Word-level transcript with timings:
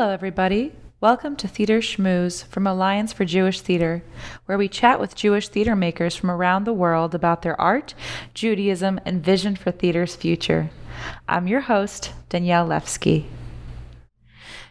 Hello, 0.00 0.14
everybody. 0.14 0.72
Welcome 1.02 1.36
to 1.36 1.46
Theater 1.46 1.80
Schmooze 1.80 2.46
from 2.46 2.66
Alliance 2.66 3.12
for 3.12 3.26
Jewish 3.26 3.60
Theater, 3.60 4.02
where 4.46 4.56
we 4.56 4.66
chat 4.66 4.98
with 4.98 5.14
Jewish 5.14 5.48
theater 5.48 5.76
makers 5.76 6.16
from 6.16 6.30
around 6.30 6.64
the 6.64 6.72
world 6.72 7.14
about 7.14 7.42
their 7.42 7.60
art, 7.60 7.92
Judaism, 8.32 8.98
and 9.04 9.22
vision 9.22 9.56
for 9.56 9.70
theater's 9.70 10.16
future. 10.16 10.70
I'm 11.28 11.46
your 11.46 11.60
host, 11.60 12.14
Danielle 12.30 12.66
Lefsky. 12.66 13.26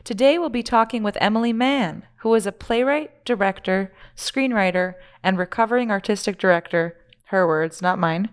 Today 0.04 0.40
we'll 0.40 0.50
be 0.50 0.64
talking 0.64 1.04
with 1.04 1.16
Emily 1.22 1.54
Mann, 1.54 2.08
who 2.22 2.34
is 2.34 2.48
a 2.48 2.52
playwright, 2.52 3.24
director, 3.24 3.94
screenwriter, 4.18 4.96
and 5.22 5.38
recovering 5.38 5.92
artistic 5.92 6.40
director, 6.40 6.98
her 7.26 7.46
words, 7.46 7.84
not 7.84 8.00
mine, 8.00 8.30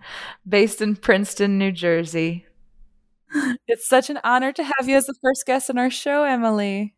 based 0.49 0.81
in 0.81 0.95
Princeton, 0.95 1.59
New 1.59 1.71
Jersey. 1.71 2.46
It's 3.67 3.87
such 3.87 4.09
an 4.09 4.19
honor 4.23 4.51
to 4.53 4.63
have 4.63 4.87
you 4.87 4.95
as 4.95 5.05
the 5.05 5.15
first 5.21 5.45
guest 5.45 5.69
on 5.69 5.77
our 5.77 5.89
show, 5.89 6.23
Emily. 6.23 6.95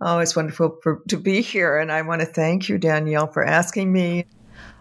Oh, 0.00 0.20
it's 0.20 0.36
wonderful 0.36 0.78
for, 0.82 1.02
to 1.08 1.16
be 1.16 1.40
here. 1.40 1.78
And 1.78 1.90
I 1.90 2.02
want 2.02 2.20
to 2.20 2.26
thank 2.26 2.68
you, 2.68 2.78
Danielle, 2.78 3.26
for 3.26 3.44
asking 3.44 3.92
me. 3.92 4.26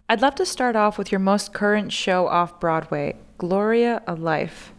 I'd 0.09 0.21
love 0.21 0.35
to 0.35 0.45
start 0.45 0.75
off 0.75 0.97
with 0.97 1.11
your 1.11 1.19
most 1.19 1.53
current 1.53 1.91
show 1.91 2.27
off 2.27 2.59
Broadway, 2.59 3.15
Gloria 3.37 4.03
a 4.07 4.15
Life. 4.15 4.73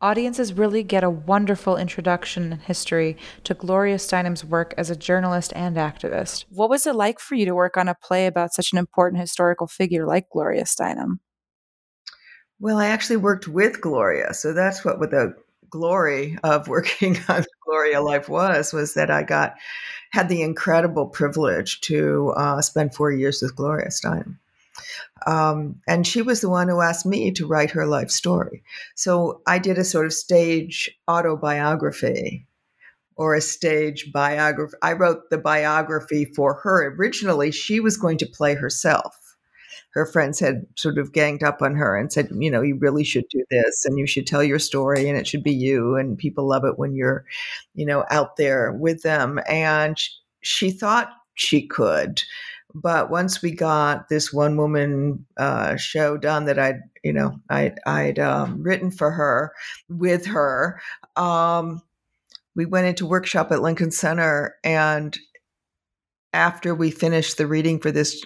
Audiences 0.00 0.52
really 0.52 0.82
get 0.82 1.04
a 1.04 1.08
wonderful 1.08 1.76
introduction 1.76 2.52
and 2.52 2.60
history 2.60 3.16
to 3.44 3.54
Gloria 3.54 3.96
Steinem's 3.96 4.44
work 4.44 4.74
as 4.76 4.90
a 4.90 4.96
journalist 4.96 5.52
and 5.54 5.76
activist. 5.76 6.44
What 6.50 6.68
was 6.68 6.86
it 6.86 6.94
like 6.94 7.20
for 7.20 7.36
you 7.36 7.46
to 7.46 7.54
work 7.54 7.76
on 7.76 7.88
a 7.88 7.94
play 7.94 8.26
about 8.26 8.52
such 8.52 8.72
an 8.72 8.78
important 8.78 9.20
historical 9.20 9.66
figure 9.66 10.06
like 10.06 10.28
Gloria 10.30 10.64
Steinem? 10.64 11.20
Well, 12.64 12.78
I 12.78 12.86
actually 12.86 13.18
worked 13.18 13.46
with 13.46 13.82
Gloria, 13.82 14.32
so 14.32 14.54
that's 14.54 14.86
what 14.86 14.98
the 14.98 15.34
glory 15.68 16.38
of 16.42 16.66
working 16.76 17.18
on 17.28 17.44
Gloria 17.62 18.00
Life 18.00 18.30
was 18.30 18.72
was 18.72 18.94
that 18.94 19.10
I 19.10 19.22
got 19.22 19.56
had 20.12 20.30
the 20.30 20.40
incredible 20.40 21.08
privilege 21.08 21.82
to 21.82 22.32
uh, 22.34 22.62
spend 22.62 22.94
four 22.94 23.12
years 23.12 23.42
with 23.42 23.54
Gloria 23.54 23.88
Steinem. 23.88 24.38
Um, 25.26 25.82
and 25.86 26.06
she 26.06 26.22
was 26.22 26.40
the 26.40 26.48
one 26.48 26.68
who 26.68 26.80
asked 26.80 27.04
me 27.04 27.32
to 27.32 27.46
write 27.46 27.72
her 27.72 27.84
life 27.84 28.10
story. 28.10 28.62
So 28.94 29.42
I 29.46 29.58
did 29.58 29.76
a 29.76 29.84
sort 29.84 30.06
of 30.06 30.14
stage 30.14 30.90
autobiography 31.06 32.46
or 33.14 33.34
a 33.34 33.42
stage 33.42 34.10
biography. 34.10 34.78
I 34.80 34.94
wrote 34.94 35.28
the 35.28 35.36
biography 35.36 36.24
for 36.24 36.54
her. 36.62 36.94
Originally, 36.94 37.50
she 37.50 37.78
was 37.78 37.98
going 37.98 38.16
to 38.16 38.26
play 38.26 38.54
herself 38.54 39.23
her 39.94 40.04
friends 40.04 40.40
had 40.40 40.66
sort 40.76 40.98
of 40.98 41.12
ganged 41.12 41.44
up 41.44 41.62
on 41.62 41.76
her 41.76 41.96
and 41.96 42.12
said, 42.12 42.28
you 42.36 42.50
know, 42.50 42.62
you 42.62 42.76
really 42.76 43.04
should 43.04 43.28
do 43.30 43.44
this 43.48 43.84
and 43.84 43.96
you 43.96 44.06
should 44.06 44.26
tell 44.26 44.42
your 44.42 44.58
story 44.58 45.08
and 45.08 45.16
it 45.16 45.26
should 45.26 45.44
be 45.44 45.54
you. 45.54 45.94
And 45.94 46.18
people 46.18 46.48
love 46.48 46.64
it 46.64 46.78
when 46.78 46.96
you're, 46.96 47.24
you 47.74 47.86
know, 47.86 48.04
out 48.10 48.36
there 48.36 48.72
with 48.72 49.02
them. 49.02 49.38
And 49.48 49.96
she 50.40 50.72
thought 50.72 51.12
she 51.34 51.66
could. 51.66 52.22
But 52.74 53.08
once 53.08 53.40
we 53.40 53.52
got 53.52 54.08
this 54.08 54.32
one 54.32 54.56
woman 54.56 55.24
uh, 55.36 55.76
show 55.76 56.16
done 56.16 56.46
that 56.46 56.58
I'd, 56.58 56.80
you 57.04 57.12
know, 57.12 57.38
I'd, 57.48 57.78
I'd 57.86 58.18
um, 58.18 58.64
written 58.64 58.90
for 58.90 59.12
her 59.12 59.52
with 59.88 60.26
her, 60.26 60.80
um, 61.14 61.82
we 62.56 62.66
went 62.66 62.88
into 62.88 63.06
workshop 63.06 63.52
at 63.52 63.62
Lincoln 63.62 63.92
Center 63.92 64.56
and 64.64 65.16
after 66.34 66.74
we 66.74 66.90
finished 66.90 67.38
the 67.38 67.46
reading 67.46 67.78
for 67.78 67.92
this 67.92 68.24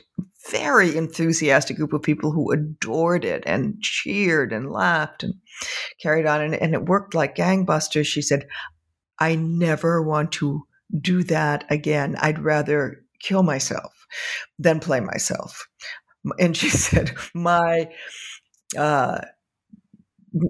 very 0.50 0.96
enthusiastic 0.96 1.76
group 1.76 1.92
of 1.92 2.02
people 2.02 2.32
who 2.32 2.50
adored 2.50 3.24
it 3.24 3.44
and 3.46 3.80
cheered 3.82 4.52
and 4.52 4.70
laughed 4.70 5.22
and 5.22 5.34
carried 6.00 6.26
on. 6.26 6.40
And, 6.40 6.54
and 6.54 6.74
it 6.74 6.86
worked 6.86 7.14
like 7.14 7.36
gangbusters. 7.36 8.06
She 8.06 8.22
said, 8.22 8.46
I 9.18 9.34
never 9.34 10.02
want 10.02 10.32
to 10.32 10.62
do 11.00 11.22
that 11.24 11.64
again. 11.70 12.16
I'd 12.20 12.38
rather 12.38 13.04
kill 13.20 13.42
myself 13.42 13.92
than 14.58 14.80
play 14.80 15.00
myself. 15.00 15.66
And 16.38 16.56
she 16.56 16.68
said, 16.70 17.14
My 17.34 17.90
uh, 18.76 19.20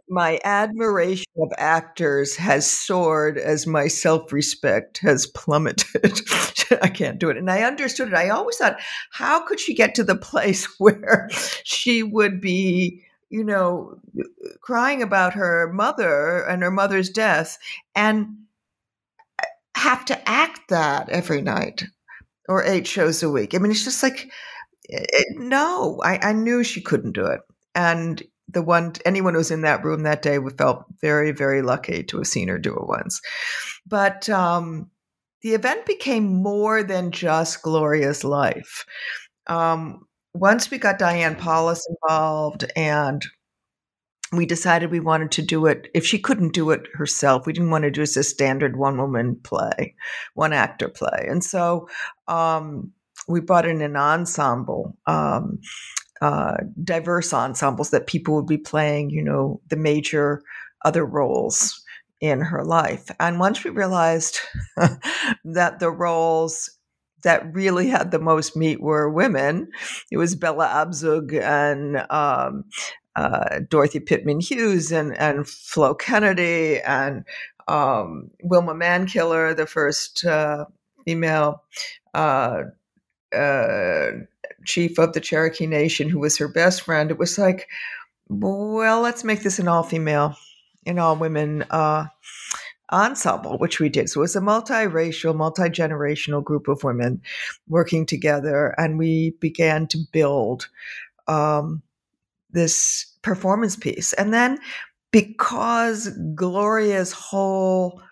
my 0.09 0.41
admiration 0.45 1.27
of 1.39 1.53
actors 1.59 2.37
has 2.37 2.69
soared 2.69 3.39
as 3.39 3.67
my 3.67 3.89
self-respect 3.89 4.99
has 4.99 5.27
plummeted. 5.27 6.21
I 6.83 6.89
can't 6.89 7.19
do 7.19 7.31
it. 7.31 7.37
And 7.37 7.51
I 7.51 7.63
understood 7.63 8.09
it. 8.09 8.15
I 8.15 8.29
always 8.31 8.57
thought, 8.57 8.81
how 9.11 9.45
could 9.47 9.61
she 9.61 9.75
get 9.75 9.95
to 9.97 10.05
the 10.05 10.17
place 10.17 10.67
where 10.79 11.29
she 11.65 12.03
would 12.03 12.41
be, 12.41 13.03
you 13.31 13.45
know, 13.45 13.99
crying 14.61 15.03
about 15.03 15.35
her 15.35 15.73
mother 15.73 16.45
and 16.47 16.63
her 16.63 16.71
mother's 16.71 17.11
death 17.11 17.59
and 17.95 18.27
have 19.77 20.05
to 20.07 20.29
act 20.29 20.69
that 20.69 21.09
every 21.09 21.43
night 21.43 21.85
or 22.49 22.65
eight 22.65 22.87
shows 22.87 23.23
a 23.23 23.31
week? 23.31 23.55
I 23.55 23.59
mean, 23.59 23.71
it's 23.71 23.85
just 23.85 24.03
like, 24.03 24.31
it, 24.85 25.11
eh, 25.13 25.25
no, 25.37 26.01
I, 26.03 26.31
I 26.31 26.33
knew 26.33 26.65
she 26.65 26.81
couldn't 26.81 27.13
do 27.13 27.27
it. 27.27 27.41
And 27.75 28.23
the 28.49 28.63
one 28.63 28.95
anyone 29.05 29.35
who 29.35 29.39
was 29.39 29.51
in 29.51 29.63
that 29.63 29.85
room 29.85 30.03
that 30.03 30.23
day 30.23 30.39
felt 30.57 30.85
very 31.01 31.33
very 31.33 31.63
lucky 31.63 32.03
to 32.03 32.19
have 32.19 32.27
seen 32.27 32.49
her 32.49 32.59
do 32.59 32.75
it 32.75 32.87
once. 32.87 33.21
But 33.87 34.29
um, 34.29 34.91
the 35.43 35.55
event 35.55 35.87
became 35.87 36.25
more 36.43 36.83
than 36.83 37.13
just 37.13 37.63
gloria's 37.63 38.25
life. 38.25 38.85
Um, 39.47 40.07
once 40.35 40.71
we 40.71 40.79
got 40.79 40.99
diane 40.99 41.35
paulus 41.35 41.87
involved 41.89 42.71
and 42.77 43.27
we 44.31 44.45
decided 44.45 44.91
we 44.91 45.01
wanted 45.01 45.31
to 45.33 45.43
do 45.43 45.65
it 45.65 45.89
if 45.95 46.05
she 46.05 46.19
couldn't 46.19 46.53
do 46.53 46.71
it 46.71 46.87
herself 46.93 47.47
we 47.47 47.53
didn't 47.53 47.71
want 47.71 47.85
to 47.85 47.91
do 47.91 48.03
just 48.03 48.17
a 48.19 48.23
standard 48.23 48.77
one 48.77 48.99
woman 48.99 49.41
play 49.43 49.95
one 50.35 50.53
actor 50.53 50.89
play. 50.89 51.27
And 51.29 51.43
so 51.43 51.89
um, 52.29 52.93
we 53.29 53.41
brought 53.41 53.67
in 53.67 53.83
an 53.83 53.97
ensemble 53.97 54.97
um, 55.07 55.59
uh, 56.21 56.57
diverse 56.83 57.33
ensembles 57.33 57.91
that 57.91 58.07
people 58.07 58.35
would 58.35 58.47
be 58.47 58.59
playing, 58.59 59.11
you 59.11 59.23
know, 59.23 59.61
the 59.69 59.77
major 59.77 60.43
other 60.85 61.05
roles 61.05 61.83
in 62.21 62.41
her 62.41 62.65
life. 62.65 63.11
And 63.21 63.39
once 63.39 63.63
we 63.63 63.71
realized 63.71 64.39
that 65.45 65.79
the 65.79 65.91
roles 65.91 66.71
that 67.23 67.53
really 67.53 67.89
had 67.89 68.11
the 68.11 68.19
most 68.19 68.57
meat 68.57 68.81
were 68.81 69.11
women, 69.11 69.71
it 70.11 70.17
was 70.17 70.35
Bella 70.35 70.67
Abzug 70.67 71.33
and 71.41 71.99
um, 72.11 72.65
uh, 73.17 73.61
Dorothy 73.69 74.01
Pitman 74.01 74.41
Hughes 74.41 74.93
and, 74.93 75.17
and 75.19 75.49
Flo 75.49 75.95
Kennedy 75.95 76.81
and 76.81 77.25
um, 77.67 78.31
Wilma 78.43 78.75
Mankiller, 78.75 79.57
the 79.57 79.67
first 79.67 80.25
uh, 80.25 80.65
female 81.05 81.63
uh, 82.15 82.63
uh 83.35 84.11
chief 84.65 84.99
of 84.99 85.13
the 85.13 85.21
Cherokee 85.21 85.67
Nation, 85.67 86.09
who 86.09 86.19
was 86.19 86.39
her 86.39 86.49
best 86.49 86.83
friend, 86.83 87.11
it 87.11 87.19
was 87.19 87.39
like, 87.39 87.69
well, 88.29 89.01
let's 89.01 89.25
make 89.25 89.43
this 89.43 89.59
an 89.59 89.69
all 89.69 89.83
female, 89.83 90.37
an 90.87 90.99
all 90.99 91.17
women 91.17 91.63
uh, 91.71 92.07
ensemble, 92.93 93.59
which 93.59 93.81
we 93.81 93.89
did. 93.89 94.09
So 94.09 94.21
it 94.21 94.23
was 94.23 94.37
a 94.37 94.41
multiracial, 94.41 95.35
multi 95.35 95.65
generational 95.65 96.43
group 96.43 96.69
of 96.69 96.85
women 96.85 97.21
working 97.69 98.07
together, 98.07 98.75
and 98.79 98.99
we 98.99 99.31
began 99.41 99.87
to 99.89 99.99
build 100.13 100.69
um, 101.27 101.83
this 102.51 103.07
performance 103.23 103.77
piece. 103.77 104.13
And 104.15 104.33
then 104.33 104.59
because 105.11 106.11
Gloria's 106.35 107.13
whole 107.13 108.03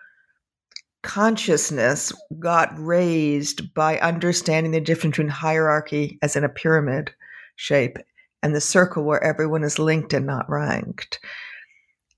consciousness 1.07 2.11
got 2.37 2.69
raised 2.77 3.73
by 3.73 3.97
understanding 3.99 4.73
the 4.73 4.81
difference 4.81 5.13
between 5.13 5.29
hierarchy 5.29 6.19
as 6.21 6.35
in 6.35 6.43
a 6.43 6.49
pyramid 6.49 7.09
shape 7.55 7.97
and 8.43 8.53
the 8.53 8.59
circle 8.59 9.05
where 9.05 9.23
everyone 9.23 9.63
is 9.63 9.79
linked 9.79 10.11
and 10.11 10.25
not 10.25 10.49
ranked. 10.49 11.19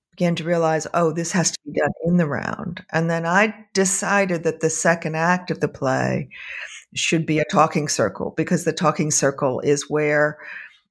Began 0.09 0.36
to 0.36 0.44
realize 0.44 0.88
oh 0.95 1.12
this 1.12 1.31
has 1.33 1.51
to 1.51 1.57
be 1.68 1.80
done 1.80 1.91
in 2.06 2.18
the 2.18 2.25
round. 2.25 2.83
And 2.91 3.12
then 3.12 3.27
i 3.27 3.53
decided 3.75 4.44
that 4.44 4.59
the 4.59 4.71
second 4.71 5.15
act 5.15 5.51
of 5.51 5.59
the 5.59 5.68
play 5.68 6.27
should 6.95 7.27
be 7.27 7.38
a 7.38 7.45
talking 7.51 7.88
circle 7.88 8.33
because 8.35 8.63
the 8.63 8.74
talking 8.74 9.12
circle 9.12 9.59
is 9.59 9.88
where 9.88 10.39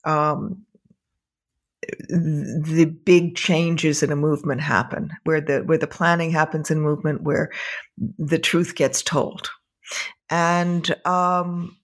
um, 0.05 0.65
the 2.09 2.85
big 3.05 3.37
changes 3.37 4.03
in 4.03 4.13
a 4.13 4.17
movement 4.17 4.61
happen 4.61 5.11
where 5.25 5.41
the 5.41 5.61
where 5.61 5.79
the 5.79 5.87
planning 5.87 6.31
happens 6.31 6.71
in 6.71 6.81
movement 6.81 7.23
where 7.23 7.51
the 8.19 8.39
truth 8.39 8.75
gets 8.75 9.03
told. 9.03 9.49
And 10.31 10.95
um, 11.07 11.77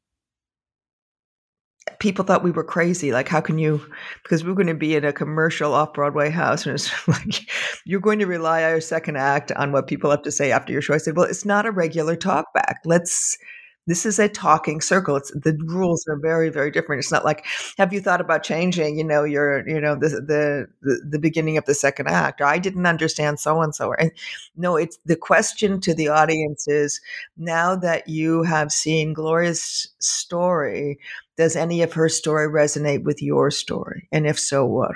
people 1.98 2.24
thought 2.24 2.44
we 2.44 2.50
were 2.50 2.64
crazy 2.64 3.12
like 3.12 3.28
how 3.28 3.40
can 3.40 3.58
you 3.58 3.80
because 4.22 4.44
we 4.44 4.50
are 4.50 4.54
going 4.54 4.66
to 4.66 4.74
be 4.74 4.94
in 4.94 5.04
a 5.04 5.12
commercial 5.12 5.72
off-broadway 5.72 6.30
house 6.30 6.66
and 6.66 6.74
it's 6.74 7.08
like 7.08 7.48
you're 7.84 8.00
going 8.00 8.18
to 8.18 8.26
rely 8.26 8.62
our 8.62 8.80
second 8.80 9.16
act 9.16 9.52
on 9.52 9.72
what 9.72 9.86
people 9.86 10.10
have 10.10 10.22
to 10.22 10.32
say 10.32 10.50
after 10.50 10.72
your 10.72 10.82
show. 10.82 10.94
I 10.94 10.98
said 10.98 11.16
well 11.16 11.26
it's 11.26 11.44
not 11.44 11.66
a 11.66 11.70
regular 11.70 12.16
talkback. 12.16 12.76
Let's 12.84 13.38
this 13.86 14.06
is 14.06 14.18
a 14.18 14.28
talking 14.28 14.80
circle. 14.80 15.16
It's 15.16 15.30
the 15.32 15.58
rules 15.66 16.04
are 16.08 16.16
very, 16.16 16.48
very 16.48 16.70
different. 16.70 17.00
It's 17.00 17.12
not 17.12 17.24
like, 17.24 17.44
have 17.76 17.92
you 17.92 18.00
thought 18.00 18.20
about 18.20 18.42
changing, 18.42 18.96
you 18.98 19.04
know, 19.04 19.24
your, 19.24 19.66
you 19.68 19.80
know, 19.80 19.94
the 19.94 20.08
the 20.08 20.66
the, 20.82 21.00
the 21.10 21.18
beginning 21.18 21.58
of 21.58 21.64
the 21.66 21.74
second 21.74 22.08
act, 22.08 22.40
or 22.40 22.44
I 22.44 22.58
didn't 22.58 22.86
understand 22.86 23.40
so 23.40 23.60
and 23.60 23.74
so. 23.74 23.92
And 23.94 24.10
no, 24.56 24.76
it's 24.76 24.98
the 25.04 25.16
question 25.16 25.80
to 25.82 25.94
the 25.94 26.08
audience 26.08 26.66
is 26.68 27.00
now 27.36 27.76
that 27.76 28.08
you 28.08 28.42
have 28.42 28.72
seen 28.72 29.14
Gloria's 29.14 29.88
story, 29.98 30.98
does 31.36 31.56
any 31.56 31.82
of 31.82 31.92
her 31.92 32.08
story 32.08 32.48
resonate 32.48 33.02
with 33.02 33.22
your 33.22 33.50
story? 33.50 34.08
And 34.12 34.26
if 34.26 34.38
so, 34.38 34.64
what? 34.64 34.94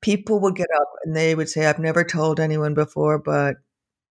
People 0.00 0.40
would 0.40 0.54
get 0.54 0.68
up 0.76 0.88
and 1.04 1.16
they 1.16 1.34
would 1.34 1.48
say, 1.48 1.66
I've 1.66 1.78
never 1.78 2.04
told 2.04 2.38
anyone 2.38 2.74
before, 2.74 3.18
but 3.18 3.56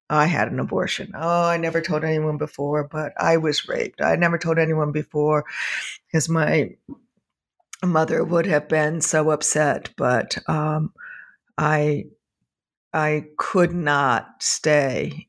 I 0.09 0.25
had 0.25 0.51
an 0.51 0.59
abortion. 0.59 1.11
Oh, 1.15 1.43
I 1.43 1.57
never 1.57 1.81
told 1.81 2.03
anyone 2.03 2.37
before, 2.37 2.87
but 2.87 3.13
I 3.21 3.37
was 3.37 3.67
raped. 3.67 4.01
I 4.01 4.15
never 4.15 4.37
told 4.37 4.57
anyone 4.57 4.91
before 4.91 5.45
because 6.07 6.29
my 6.29 6.75
mother 7.83 8.23
would 8.23 8.45
have 8.45 8.69
been 8.69 9.01
so 9.01 9.31
upset, 9.31 9.89
but 9.97 10.37
um, 10.47 10.93
I 11.57 12.05
I 12.93 13.25
could 13.37 13.73
not 13.73 14.41
stay 14.41 15.27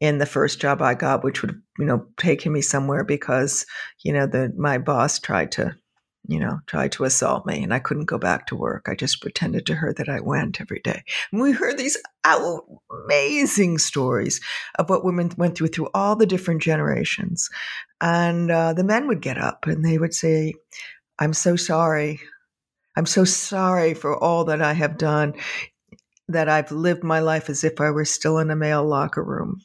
in 0.00 0.18
the 0.18 0.26
first 0.26 0.60
job 0.60 0.82
I 0.82 0.94
got, 0.94 1.24
which 1.24 1.42
would 1.42 1.60
you 1.78 1.86
know 1.86 2.06
taken 2.18 2.52
me 2.52 2.60
somewhere 2.60 3.04
because 3.04 3.66
you 4.04 4.12
know 4.12 4.26
the 4.26 4.52
my 4.56 4.78
boss 4.78 5.18
tried 5.18 5.52
to 5.52 5.74
you 6.28 6.38
know, 6.38 6.60
tried 6.66 6.92
to 6.92 7.04
assault 7.04 7.46
me 7.46 7.62
and 7.62 7.72
I 7.72 7.78
couldn't 7.78 8.04
go 8.04 8.18
back 8.18 8.46
to 8.46 8.56
work. 8.56 8.86
I 8.86 8.94
just 8.94 9.22
pretended 9.22 9.64
to 9.66 9.74
her 9.74 9.94
that 9.94 10.10
I 10.10 10.20
went 10.20 10.60
every 10.60 10.80
day. 10.80 11.02
And 11.32 11.40
we 11.40 11.52
heard 11.52 11.78
these 11.78 11.96
amazing 13.06 13.78
stories 13.78 14.38
of 14.78 14.90
what 14.90 15.06
women 15.06 15.32
went 15.38 15.56
through 15.56 15.68
through 15.68 15.88
all 15.94 16.16
the 16.16 16.26
different 16.26 16.60
generations. 16.60 17.48
And 18.02 18.50
uh, 18.50 18.74
the 18.74 18.84
men 18.84 19.08
would 19.08 19.22
get 19.22 19.38
up 19.38 19.66
and 19.66 19.82
they 19.82 19.96
would 19.96 20.12
say, 20.12 20.52
I'm 21.18 21.32
so 21.32 21.56
sorry. 21.56 22.20
I'm 22.94 23.06
so 23.06 23.24
sorry 23.24 23.94
for 23.94 24.14
all 24.22 24.44
that 24.44 24.60
I 24.60 24.74
have 24.74 24.98
done, 24.98 25.32
that 26.28 26.50
I've 26.50 26.70
lived 26.70 27.02
my 27.02 27.20
life 27.20 27.48
as 27.48 27.64
if 27.64 27.80
I 27.80 27.90
were 27.90 28.04
still 28.04 28.38
in 28.38 28.50
a 28.50 28.56
male 28.56 28.84
locker 28.84 29.24
room. 29.24 29.62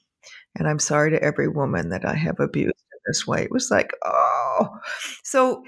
And 0.56 0.68
I'm 0.68 0.80
sorry 0.80 1.12
to 1.12 1.21
every 1.21 1.50
woman 1.50 1.89
that 1.89 2.06
I 2.06 2.13
have 2.13 2.39
abused 2.39 2.68
in 2.68 3.00
this 3.06 3.27
way. 3.27 3.44
It 3.44 3.51
was 3.51 3.69
like, 3.69 3.92
oh. 4.06 4.69
So 5.24 5.66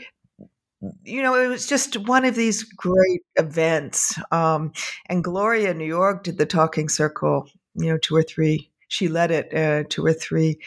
you 1.04 1.22
know, 1.22 1.36
it 1.36 1.48
was 1.48 1.68
just 1.68 1.98
one 2.08 2.26
of 2.26 2.36
these 2.36 2.64
great 2.64 3.22
events. 3.36 4.20
Um, 4.32 4.72
and 5.08 5.24
Gloria 5.24 5.74
New 5.74 5.86
York 5.86 6.24
did 6.24 6.38
the 6.38 6.46
Talking 6.46 6.90
Circle, 6.90 7.50
you 7.76 7.92
know, 7.92 7.98
two 7.98 8.16
or 8.16 8.24
three. 8.24 8.72
She 8.88 9.08
led 9.08 9.32
it 9.32 9.54
uh, 9.54 9.84
two 9.90 10.06
or 10.06 10.14
three 10.14 10.60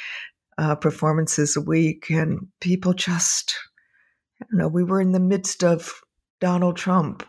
uh, 0.58 0.74
performances 0.74 1.56
a 1.56 1.60
week, 1.60 2.10
and 2.10 2.48
people 2.60 2.92
just, 2.92 3.54
I 4.42 4.46
don't 4.50 4.58
know, 4.58 4.68
we 4.68 4.84
were 4.84 5.00
in 5.00 5.12
the 5.12 5.20
midst 5.20 5.62
of 5.62 6.00
Donald 6.40 6.76
Trump. 6.76 7.24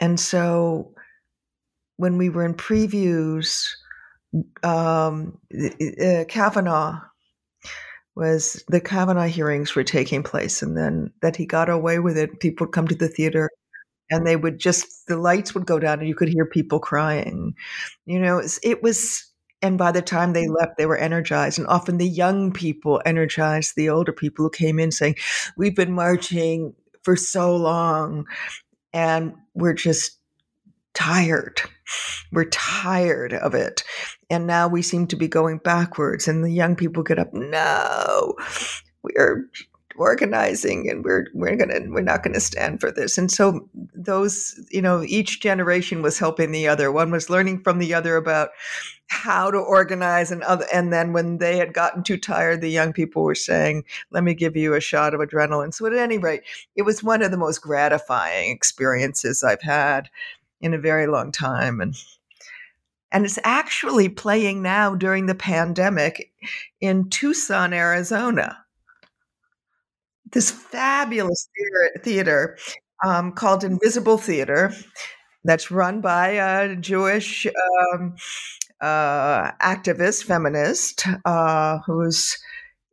And 0.00 0.18
so 0.18 0.94
when 1.96 2.18
we 2.18 2.28
were 2.28 2.44
in 2.44 2.54
previews, 2.54 3.66
um, 4.62 5.38
uh, 6.02 6.24
Kavanaugh 6.28 7.00
was 8.14 8.62
the 8.68 8.80
Kavanaugh 8.80 9.26
hearings 9.26 9.74
were 9.74 9.84
taking 9.84 10.22
place, 10.22 10.62
and 10.62 10.76
then 10.76 11.12
that 11.22 11.36
he 11.36 11.46
got 11.46 11.68
away 11.70 11.98
with 11.98 12.18
it. 12.18 12.40
People 12.40 12.66
would 12.66 12.74
come 12.74 12.88
to 12.88 12.94
the 12.94 13.08
theater, 13.08 13.50
and 14.10 14.26
they 14.26 14.36
would 14.36 14.58
just 14.58 15.06
the 15.08 15.16
lights 15.16 15.54
would 15.54 15.66
go 15.66 15.78
down, 15.78 16.00
and 16.00 16.08
you 16.08 16.14
could 16.14 16.28
hear 16.28 16.46
people 16.46 16.78
crying. 16.80 17.54
You 18.06 18.20
know, 18.20 18.38
it 18.38 18.42
was, 18.42 18.60
it 18.62 18.82
was 18.82 19.26
and 19.62 19.78
by 19.78 19.92
the 19.92 20.02
time 20.02 20.32
they 20.32 20.48
left, 20.48 20.76
they 20.76 20.86
were 20.86 20.98
energized, 20.98 21.58
and 21.58 21.68
often 21.68 21.98
the 21.98 22.08
young 22.08 22.52
people 22.52 23.00
energized 23.06 23.74
the 23.76 23.88
older 23.88 24.12
people 24.12 24.44
who 24.44 24.50
came 24.50 24.78
in, 24.78 24.90
saying, 24.92 25.16
"We've 25.56 25.76
been 25.76 25.92
marching 25.92 26.74
for 27.02 27.16
so 27.16 27.56
long, 27.56 28.26
and 28.92 29.34
we're 29.54 29.74
just." 29.74 30.18
tired. 30.94 31.60
We're 32.32 32.50
tired 32.50 33.34
of 33.34 33.54
it. 33.54 33.82
And 34.32 34.46
now 34.46 34.66
we 34.66 34.80
seem 34.80 35.06
to 35.08 35.16
be 35.16 35.28
going 35.28 35.58
backwards. 35.58 36.26
And 36.26 36.42
the 36.42 36.50
young 36.50 36.74
people 36.74 37.02
get 37.02 37.18
up, 37.18 37.34
no, 37.34 38.34
we're 39.02 39.46
organizing 39.96 40.88
and 40.88 41.04
we're 41.04 41.26
we're 41.34 41.54
gonna 41.54 41.80
we're 41.88 42.00
not 42.00 42.22
gonna 42.22 42.40
stand 42.40 42.80
for 42.80 42.90
this 42.90 43.18
and 43.18 43.30
so 43.30 43.68
those 43.94 44.58
you 44.70 44.80
know 44.80 45.02
each 45.02 45.40
generation 45.40 46.00
was 46.00 46.18
helping 46.18 46.50
the 46.50 46.66
other 46.66 46.90
one 46.90 47.10
was 47.10 47.28
learning 47.28 47.62
from 47.62 47.78
the 47.78 47.92
other 47.92 48.16
about 48.16 48.48
how 49.08 49.50
to 49.50 49.58
organize 49.58 50.32
and 50.32 50.42
other 50.44 50.64
and 50.72 50.94
then 50.94 51.12
when 51.12 51.38
they 51.38 51.58
had 51.58 51.74
gotten 51.74 52.02
too 52.02 52.16
tired 52.16 52.62
the 52.62 52.70
young 52.70 52.90
people 52.92 53.22
were 53.22 53.34
saying 53.34 53.84
let 54.10 54.24
me 54.24 54.32
give 54.32 54.56
you 54.56 54.74
a 54.74 54.80
shot 54.80 55.12
of 55.12 55.20
adrenaline 55.20 55.74
so 55.74 55.84
at 55.84 55.92
any 55.92 56.16
rate 56.16 56.42
it 56.74 56.82
was 56.82 57.02
one 57.02 57.22
of 57.22 57.30
the 57.30 57.36
most 57.36 57.58
gratifying 57.58 58.50
experiences 58.50 59.44
i've 59.44 59.62
had 59.62 60.08
in 60.62 60.72
a 60.72 60.78
very 60.78 61.06
long 61.06 61.30
time 61.30 61.80
and 61.82 61.94
and 63.12 63.24
it's 63.24 63.38
actually 63.44 64.08
playing 64.08 64.62
now 64.62 64.94
during 64.94 65.26
the 65.26 65.34
pandemic 65.34 66.32
in 66.80 67.08
Tucson, 67.10 67.72
Arizona. 67.72 68.58
This 70.32 70.50
fabulous 70.50 71.48
theater, 71.54 72.02
theater 72.02 72.58
um, 73.04 73.32
called 73.32 73.64
Invisible 73.64 74.16
Theater 74.16 74.72
that's 75.44 75.70
run 75.70 76.00
by 76.00 76.28
a 76.28 76.76
Jewish 76.76 77.46
um, 77.46 78.14
uh, 78.80 79.50
activist, 79.60 80.24
feminist, 80.24 81.04
uh, 81.24 81.78
who's 81.86 82.38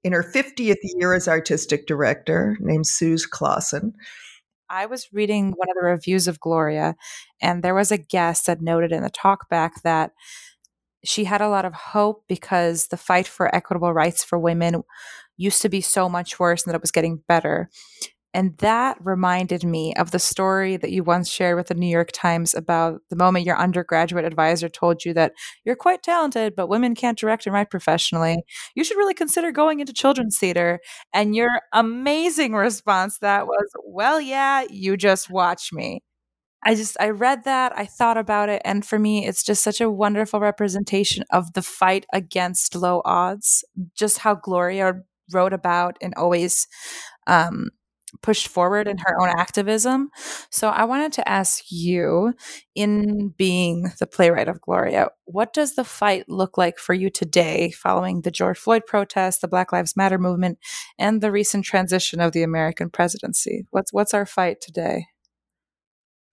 in 0.04 0.14
her 0.14 0.24
50th 0.24 0.78
year 0.84 1.14
as 1.14 1.28
artistic 1.28 1.88
director, 1.88 2.58
named 2.60 2.88
Suze 2.88 3.28
Claassen. 3.28 3.94
I 4.70 4.86
was 4.86 5.12
reading 5.14 5.54
one 5.56 5.70
of 5.70 5.76
the 5.76 5.88
reviews 5.88 6.28
of 6.28 6.40
Gloria, 6.40 6.96
and 7.42 7.64
there 7.64 7.76
was 7.76 7.92
a 7.92 7.98
guest 7.98 8.46
that 8.46 8.62
noted 8.62 8.92
in 8.92 9.04
the 9.04 9.10
talkback 9.10 9.82
that 9.84 10.12
she 11.04 11.24
had 11.26 11.42
a 11.42 11.50
lot 11.50 11.66
of 11.66 11.74
hope 11.74 12.26
because 12.28 12.88
the 12.88 12.98
fight 12.98 13.28
for 13.28 13.54
equitable 13.56 13.94
rights 13.94 14.24
for 14.24 14.38
women 14.38 14.84
used 15.38 15.62
to 15.62 15.70
be 15.70 15.82
so 15.82 16.10
much 16.10 16.40
worse 16.40 16.64
and 16.64 16.72
that 16.72 16.78
it 16.78 16.82
was 16.82 16.92
getting 16.92 17.24
better. 17.28 17.70
And 18.34 18.56
that 18.58 18.98
reminded 19.04 19.64
me 19.64 19.94
of 19.96 20.12
the 20.12 20.20
story 20.20 20.78
that 20.78 20.92
you 20.92 21.04
once 21.04 21.30
shared 21.30 21.56
with 21.58 21.68
the 21.68 21.74
New 21.74 21.88
York 21.88 22.12
Times 22.14 22.54
about 22.54 23.02
the 23.10 23.16
moment 23.16 23.46
your 23.46 23.58
undergraduate 23.58 24.26
advisor 24.26 24.70
told 24.70 25.04
you 25.04 25.14
that 25.16 25.34
you're 25.66 25.76
quite 25.76 26.04
talented, 26.04 26.56
but 26.56 26.70
women 26.70 26.94
can't 26.94 27.18
direct 27.18 27.48
and 27.48 27.54
write 27.54 27.72
professionally. 27.72 28.44
You 28.76 28.84
should 28.84 28.98
really 28.98 29.16
consider 29.16 29.52
going 29.52 29.80
into 29.80 29.94
children's 29.94 30.38
theater. 30.38 30.80
And 31.14 31.36
your 31.36 31.50
amazing 31.74 32.54
response 32.54 33.18
that 33.20 33.48
was, 33.48 33.68
well, 33.84 34.22
yeah, 34.22 34.64
you 34.70 34.96
just 34.96 35.30
watch 35.32 35.74
me. 35.74 36.02
I 36.64 36.76
just 36.76 36.98
I 37.00 37.10
read 37.10 37.46
that, 37.46 37.72
I 37.78 37.86
thought 37.86 38.18
about 38.18 38.50
it, 38.50 38.62
and 38.66 38.86
for 38.86 39.00
me 39.00 39.26
it's 39.26 39.44
just 39.44 39.64
such 39.64 39.80
a 39.80 39.90
wonderful 39.90 40.42
representation 40.42 41.24
of 41.32 41.54
the 41.54 41.62
fight 41.62 42.06
against 42.14 42.76
low 42.76 43.02
odds, 43.06 43.64
just 43.96 44.20
how 44.20 44.36
Gloria 44.36 44.96
wrote 45.32 45.54
about 45.54 45.98
and 46.02 46.14
always 46.16 46.68
um, 47.28 47.70
pushed 48.22 48.48
forward 48.48 48.88
in 48.88 48.98
her 48.98 49.22
own 49.22 49.30
activism. 49.30 50.10
So 50.50 50.70
I 50.70 50.86
wanted 50.86 51.14
to 51.14 51.30
ask 51.30 51.66
you, 51.70 52.34
in 52.76 53.30
being 53.38 53.92
the 54.00 54.08
playwright 54.08 54.48
of 54.48 54.62
Gloria, 54.62 55.10
what 55.26 55.54
does 55.54 55.76
the 55.76 55.84
fight 55.84 56.26
look 56.28 56.58
like 56.58 56.80
for 56.80 56.94
you 56.94 57.10
today 57.10 57.72
following 57.72 58.22
the 58.22 58.32
George 58.32 58.58
Floyd 58.58 58.84
protests, 58.88 59.40
the 59.40 59.48
Black 59.48 59.72
Lives 59.72 59.98
Matter 59.98 60.18
movement, 60.18 60.60
and 60.98 61.22
the 61.22 61.32
recent 61.32 61.66
transition 61.66 62.20
of 62.20 62.32
the 62.32 62.44
American 62.44 62.90
presidency? 62.90 63.66
What's 63.72 63.94
what's 63.94 64.14
our 64.14 64.26
fight 64.26 64.62
today? 64.62 65.06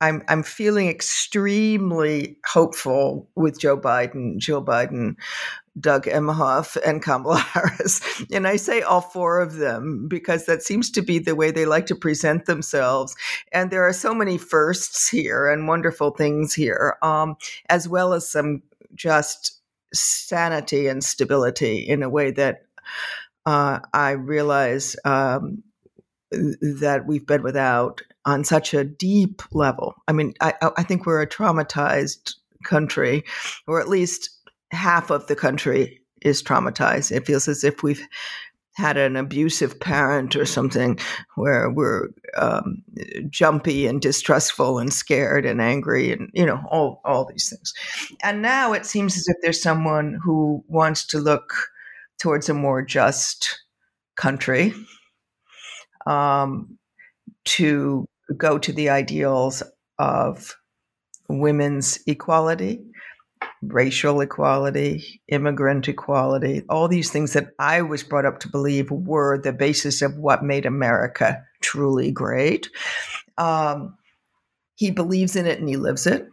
I'm 0.01 0.23
I'm 0.29 0.43
feeling 0.43 0.89
extremely 0.89 2.37
hopeful 2.47 3.29
with 3.35 3.59
Joe 3.59 3.79
Biden, 3.79 4.37
Jill 4.39 4.63
Biden, 4.63 5.17
Doug 5.81 6.05
Emhoff, 6.05 6.77
and 6.85 7.03
Kamala 7.03 7.39
Harris. 7.53 8.01
And 8.31 8.47
I 8.47 8.57
say 8.57 8.83
all 8.83 9.01
four 9.01 9.41
of 9.41 9.55
them 9.55 10.07
because 10.09 10.47
that 10.47 10.63
seems 10.63 10.91
to 10.93 11.03
be 11.03 11.19
the 11.19 11.35
way 11.35 11.51
they 11.51 11.65
like 11.65 11.87
to 11.87 11.95
present 11.95 12.47
themselves. 12.47 13.17
And 13.53 13.71
there 13.71 13.87
are 13.87 13.93
so 13.93 14.15
many 14.15 14.37
firsts 14.37 15.09
here 15.09 15.49
and 15.49 15.67
wonderful 15.69 16.11
things 16.11 16.55
here, 16.55 16.97
um, 17.03 17.37
as 17.71 17.89
well 17.89 18.13
as 18.13 18.31
some 18.31 18.63
just 18.95 19.61
sanity 19.95 20.89
and 20.89 21.03
stability 21.03 21.79
in 21.79 22.03
a 22.03 22.09
way 22.09 22.31
that 22.33 22.63
uh, 23.47 23.79
I 23.95 24.11
realize 24.11 24.97
um, 25.05 25.63
that 26.31 27.05
we've 27.07 27.27
been 27.27 27.43
without 27.43 28.01
on 28.25 28.45
such 28.45 28.75
a 28.75 28.85
deep 28.85 29.43
level. 29.53 29.95
I 30.09 30.13
mean, 30.13 30.35
I, 30.41 30.55
I 30.77 30.83
think 30.83 31.07
we're 31.07 31.23
a 31.23 31.29
traumatized 31.29 32.35
country, 32.65 33.25
or 33.67 33.81
at 33.81 33.89
least 33.89 34.31
half 34.73 35.11
of 35.11 35.27
the 35.27 35.37
country 35.37 36.01
is 36.23 36.43
traumatized. 36.43 37.13
It 37.13 37.27
feels 37.27 37.47
as 37.47 37.63
if 37.63 37.83
we've 37.83 38.07
had 38.77 38.99
an 38.99 39.17
abusive 39.17 39.81
parent 39.81 40.37
or 40.37 40.45
something 40.45 40.99
where 41.37 41.71
we're 41.71 42.09
um, 42.37 42.83
jumpy 43.31 43.87
and 43.87 44.03
distrustful 44.03 44.79
and 44.79 44.93
scared 44.93 45.47
and 45.47 45.63
angry 45.63 46.13
and 46.13 46.29
you 46.35 46.45
know 46.45 46.61
all 46.71 47.01
all 47.05 47.25
these 47.25 47.49
things 47.49 47.73
and 48.23 48.43
now 48.43 48.75
it 48.75 48.85
seems 48.85 49.17
as 49.17 49.27
if 49.29 49.37
there's 49.41 49.63
someone 49.63 50.21
who 50.23 50.63
wants 50.69 51.07
to 51.07 51.19
look 51.19 51.55
towards 52.19 52.51
a 52.51 52.55
more 52.55 52.83
just 52.83 53.63
country 54.17 54.75
um, 56.07 56.79
to 57.45 58.07
go 58.37 58.59
to 58.59 58.73
the 58.73 58.89
ideals 58.89 59.63
of 59.99 60.57
women's 61.29 61.99
equality, 62.07 62.85
racial 63.63 64.21
equality, 64.21 65.21
immigrant 65.29 65.89
equality, 65.89 66.63
all 66.69 66.89
these 66.89 67.11
things 67.11 67.33
that 67.33 67.49
I 67.59 67.83
was 67.83 68.03
brought 68.03 68.25
up 68.25 68.41
to 68.41 68.49
believe 68.49 68.91
were 68.91 69.39
the 69.39 69.53
basis 69.53 70.03
of 70.03 70.17
what 70.17 70.45
made 70.45 70.67
America 70.67 71.43
truly 71.61 72.11
great. 72.11 72.69
Um, 73.39 73.97
he 74.77 74.91
believes 74.91 75.37
in 75.37 75.47
it 75.47 75.59
and 75.59 75.69
he 75.69 75.77
lives 75.77 76.07
it. 76.07 76.29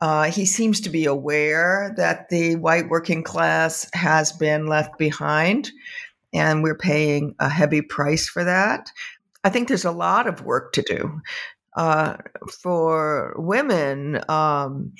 Uh, 0.00 0.24
he 0.24 0.44
seems 0.44 0.80
to 0.82 0.90
be 0.90 1.06
aware 1.06 1.94
that 1.96 2.28
the 2.28 2.56
white 2.56 2.88
working 2.88 3.22
class 3.22 3.88
has 3.94 4.32
been 4.32 4.66
left 4.66 4.98
behind, 4.98 5.70
and 6.34 6.62
we're 6.62 6.76
paying 6.76 7.34
a 7.38 7.48
heavy 7.48 7.80
price 7.80 8.28
for 8.28 8.44
that. 8.44 8.90
I 9.44 9.50
think 9.50 9.68
there's 9.68 9.84
a 9.84 9.92
lot 9.92 10.26
of 10.26 10.42
work 10.42 10.72
to 10.72 10.82
do. 10.82 11.20
Uh, 11.76 12.16
for 12.62 13.34
women, 13.38 14.20
um, 14.28 14.92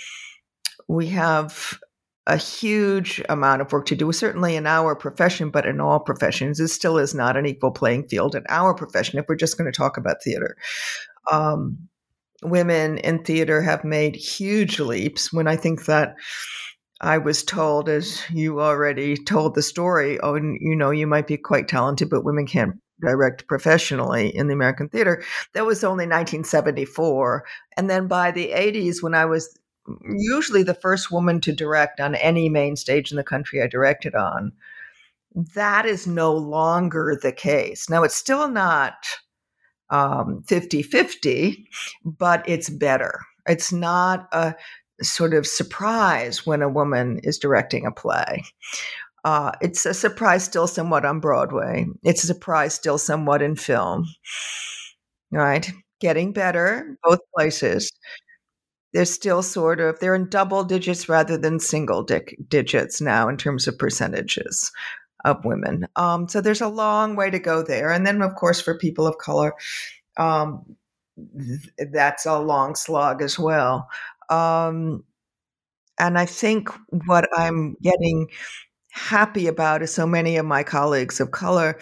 we 0.88 1.08
have 1.08 1.78
a 2.26 2.36
huge 2.36 3.22
amount 3.28 3.60
of 3.60 3.70
work 3.72 3.86
to 3.86 3.96
do, 3.96 4.10
certainly 4.12 4.56
in 4.56 4.66
our 4.66 4.96
profession, 4.96 5.50
but 5.50 5.66
in 5.66 5.80
all 5.80 6.00
professions. 6.00 6.58
It 6.58 6.68
still 6.68 6.98
is 6.98 7.14
not 7.14 7.36
an 7.36 7.46
equal 7.46 7.70
playing 7.70 8.08
field 8.08 8.34
in 8.34 8.44
our 8.48 8.74
profession 8.74 9.18
if 9.18 9.26
we're 9.28 9.34
just 9.34 9.58
going 9.58 9.70
to 9.70 9.76
talk 9.76 9.96
about 9.96 10.22
theater. 10.22 10.56
Um, 11.30 11.88
women 12.42 12.98
in 12.98 13.24
theater 13.24 13.60
have 13.62 13.84
made 13.84 14.16
huge 14.16 14.80
leaps 14.80 15.32
when 15.32 15.46
I 15.46 15.56
think 15.56 15.86
that 15.86 16.16
I 17.04 17.18
was 17.18 17.42
told, 17.42 17.90
as 17.90 18.22
you 18.30 18.62
already 18.62 19.14
told 19.14 19.54
the 19.54 19.62
story, 19.62 20.18
oh, 20.20 20.36
you 20.36 20.74
know, 20.74 20.90
you 20.90 21.06
might 21.06 21.26
be 21.26 21.36
quite 21.36 21.68
talented, 21.68 22.08
but 22.08 22.24
women 22.24 22.46
can't 22.46 22.80
direct 22.98 23.46
professionally 23.46 24.34
in 24.34 24.46
the 24.46 24.54
American 24.54 24.88
theater. 24.88 25.22
That 25.52 25.66
was 25.66 25.84
only 25.84 26.04
1974. 26.04 27.44
And 27.76 27.90
then 27.90 28.08
by 28.08 28.30
the 28.30 28.52
80s, 28.52 29.02
when 29.02 29.14
I 29.14 29.26
was 29.26 29.54
usually 30.16 30.62
the 30.62 30.72
first 30.72 31.10
woman 31.10 31.42
to 31.42 31.52
direct 31.52 32.00
on 32.00 32.14
any 32.14 32.48
main 32.48 32.74
stage 32.74 33.10
in 33.10 33.18
the 33.18 33.22
country 33.22 33.60
I 33.60 33.66
directed 33.66 34.14
on, 34.14 34.52
that 35.54 35.84
is 35.84 36.06
no 36.06 36.32
longer 36.32 37.18
the 37.20 37.32
case. 37.32 37.90
Now, 37.90 38.02
it's 38.02 38.14
still 38.14 38.48
not 38.48 38.94
um, 39.90 40.42
50 40.46 40.82
50, 40.82 41.68
but 42.02 42.48
it's 42.48 42.70
better. 42.70 43.20
It's 43.46 43.72
not 43.72 44.26
a 44.32 44.54
sort 45.04 45.34
of 45.34 45.46
surprise 45.46 46.46
when 46.46 46.62
a 46.62 46.68
woman 46.68 47.20
is 47.22 47.38
directing 47.38 47.86
a 47.86 47.92
play. 47.92 48.44
Uh, 49.24 49.52
it's 49.62 49.86
a 49.86 49.94
surprise 49.94 50.44
still 50.44 50.66
somewhat 50.66 51.04
on 51.04 51.20
Broadway. 51.20 51.86
It's 52.02 52.24
a 52.24 52.26
surprise 52.26 52.74
still 52.74 52.98
somewhat 52.98 53.42
in 53.42 53.56
film. 53.56 54.04
Right? 55.30 55.70
Getting 56.00 56.32
better, 56.32 56.96
both 57.02 57.20
places. 57.34 57.90
They're 58.92 59.04
still 59.04 59.42
sort 59.42 59.80
of, 59.80 59.98
they're 59.98 60.14
in 60.14 60.28
double 60.28 60.62
digits 60.62 61.08
rather 61.08 61.36
than 61.36 61.58
single 61.58 62.04
di- 62.04 62.36
digits 62.48 63.00
now 63.00 63.28
in 63.28 63.36
terms 63.36 63.66
of 63.66 63.78
percentages 63.78 64.70
of 65.24 65.44
women. 65.44 65.88
Um, 65.96 66.28
so 66.28 66.40
there's 66.40 66.60
a 66.60 66.68
long 66.68 67.16
way 67.16 67.30
to 67.30 67.38
go 67.38 67.62
there. 67.62 67.90
And 67.90 68.06
then, 68.06 68.22
of 68.22 68.34
course, 68.36 68.60
for 68.60 68.78
people 68.78 69.06
of 69.06 69.18
color, 69.18 69.54
um, 70.16 70.76
th- 71.16 71.90
that's 71.92 72.26
a 72.26 72.38
long 72.38 72.74
slog 72.74 73.22
as 73.22 73.38
well. 73.38 73.88
Um, 74.30 75.04
and 75.98 76.18
I 76.18 76.26
think 76.26 76.68
what 77.06 77.28
I'm 77.36 77.76
getting 77.82 78.28
happy 78.90 79.46
about 79.46 79.82
is 79.82 79.92
so 79.92 80.06
many 80.06 80.36
of 80.36 80.46
my 80.46 80.62
colleagues 80.62 81.20
of 81.20 81.30
color 81.30 81.78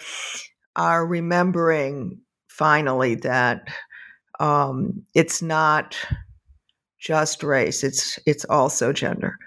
are 0.75 1.05
remembering 1.05 2.19
finally 2.47 3.15
that 3.15 3.67
um, 4.39 5.03
it's 5.13 5.41
not 5.41 5.97
just 6.99 7.43
race; 7.43 7.83
it's 7.83 8.19
it's 8.25 8.45
also 8.45 8.93
gender. 8.93 9.37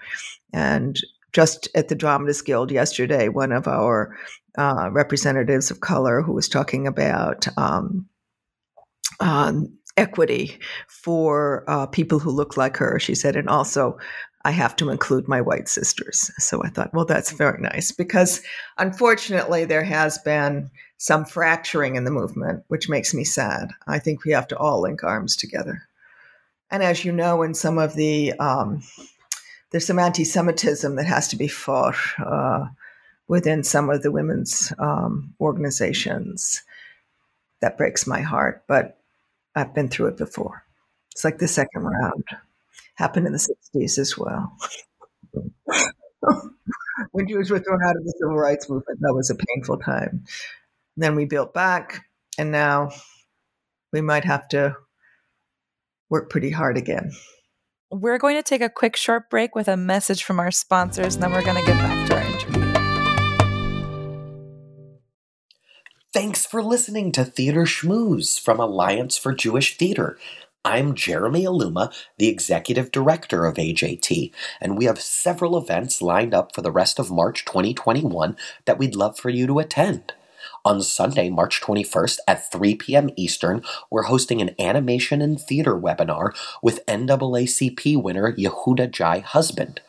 And 0.53 0.97
just 1.33 1.67
at 1.75 1.89
the 1.89 1.95
Dramatists 1.95 2.41
Guild 2.41 2.71
yesterday, 2.71 3.29
one 3.29 3.51
of 3.51 3.67
our 3.67 4.15
uh, 4.57 4.89
representatives 4.91 5.69
of 5.69 5.81
color 5.81 6.21
who 6.21 6.33
was 6.33 6.49
talking 6.49 6.87
about 6.87 7.47
um, 7.57 8.07
um, 9.19 9.76
equity 9.97 10.59
for 10.87 11.63
uh, 11.67 11.87
people 11.87 12.19
who 12.19 12.31
look 12.31 12.55
like 12.55 12.77
her, 12.77 12.99
she 12.99 13.15
said, 13.15 13.35
and 13.35 13.49
also 13.49 13.97
I 14.45 14.51
have 14.51 14.75
to 14.77 14.89
include 14.89 15.27
my 15.27 15.41
white 15.41 15.67
sisters. 15.67 16.31
So 16.37 16.63
I 16.63 16.69
thought, 16.69 16.93
well, 16.93 17.03
that's 17.03 17.31
very 17.31 17.61
nice 17.61 17.91
because 17.91 18.41
unfortunately 18.77 19.65
there 19.65 19.83
has 19.83 20.17
been 20.19 20.69
some 20.97 21.25
fracturing 21.25 21.95
in 21.95 22.05
the 22.05 22.11
movement, 22.11 22.63
which 22.69 22.87
makes 22.87 23.13
me 23.13 23.23
sad. 23.23 23.71
I 23.87 23.99
think 23.99 24.23
we 24.23 24.31
have 24.31 24.47
to 24.47 24.57
all 24.57 24.81
link 24.81 25.03
arms 25.03 25.35
together. 25.35 25.81
And 26.71 26.81
as 26.81 27.03
you 27.03 27.11
know, 27.11 27.43
in 27.43 27.53
some 27.53 27.77
of 27.77 27.95
the, 27.95 28.33
um, 28.33 28.83
there's 29.71 29.85
some 29.85 29.99
anti 29.99 30.23
Semitism 30.23 30.95
that 30.95 31.05
has 31.05 31.27
to 31.29 31.35
be 31.35 31.47
fought 31.47 31.97
uh, 32.17 32.67
within 33.27 33.63
some 33.63 33.89
of 33.89 34.01
the 34.01 34.11
women's 34.11 34.71
um, 34.79 35.33
organizations. 35.39 36.63
That 37.59 37.77
breaks 37.77 38.05
my 38.05 38.21
heart, 38.21 38.63
but 38.67 38.99
I've 39.57 39.73
been 39.73 39.89
through 39.89 40.07
it 40.09 40.17
before. 40.17 40.63
It's 41.11 41.23
like 41.23 41.39
the 41.39 41.47
second 41.47 41.81
mm-hmm. 41.81 42.03
round 42.03 42.23
happened 42.95 43.25
in 43.25 43.33
the 43.33 43.39
60s 43.75 43.97
as 43.97 44.17
well. 44.17 44.55
when 47.11 47.27
Jews 47.27 47.49
were 47.49 47.59
thrown 47.59 47.83
out 47.83 47.95
of 47.95 48.03
the 48.03 48.13
civil 48.19 48.37
rights 48.37 48.69
movement, 48.69 48.99
that 49.01 49.13
was 49.13 49.31
a 49.31 49.35
painful 49.35 49.79
time. 49.79 50.25
And 50.95 51.03
then 51.03 51.15
we 51.15 51.25
built 51.25 51.53
back, 51.53 52.05
and 52.37 52.51
now 52.51 52.91
we 53.91 54.01
might 54.01 54.25
have 54.25 54.47
to 54.49 54.75
work 56.09 56.29
pretty 56.29 56.51
hard 56.51 56.77
again. 56.77 57.11
We're 57.89 58.19
going 58.19 58.35
to 58.35 58.43
take 58.43 58.61
a 58.61 58.69
quick 58.69 58.95
short 58.95 59.29
break 59.29 59.55
with 59.55 59.67
a 59.67 59.77
message 59.77 60.23
from 60.23 60.39
our 60.39 60.51
sponsors, 60.51 61.15
and 61.15 61.23
then 61.23 61.31
we're 61.31 61.43
going 61.43 61.57
to 61.57 61.65
get 61.65 61.77
back 61.77 62.09
to 62.09 62.16
Thanks 66.17 66.47
for 66.47 66.63
listening 66.63 67.11
to 67.11 67.23
Theater 67.23 67.65
Schmooze 67.65 68.39
from 68.39 68.59
Alliance 68.59 69.19
for 69.19 69.35
Jewish 69.35 69.77
Theater. 69.77 70.17
I'm 70.65 70.95
Jeremy 70.95 71.43
Aluma, 71.43 71.93
the 72.17 72.27
Executive 72.27 72.91
Director 72.91 73.45
of 73.45 73.57
AJT, 73.57 74.31
and 74.59 74.75
we 74.75 74.85
have 74.85 74.99
several 74.99 75.55
events 75.55 76.01
lined 76.01 76.33
up 76.33 76.55
for 76.55 76.63
the 76.63 76.71
rest 76.71 76.97
of 76.97 77.11
March 77.11 77.45
2021 77.45 78.35
that 78.65 78.79
we'd 78.79 78.95
love 78.95 79.19
for 79.19 79.29
you 79.29 79.45
to 79.45 79.59
attend. 79.59 80.13
On 80.65 80.81
Sunday, 80.81 81.29
March 81.29 81.61
21st 81.61 82.17
at 82.27 82.51
3 82.51 82.73
p.m. 82.73 83.11
Eastern, 83.15 83.61
we're 83.91 84.09
hosting 84.09 84.41
an 84.41 84.55
animation 84.59 85.21
and 85.21 85.39
theater 85.39 85.75
webinar 85.75 86.35
with 86.63 86.83
NAACP 86.87 88.01
winner 88.01 88.33
Yehuda 88.33 88.89
Jai 88.89 89.19
Husband. 89.19 89.81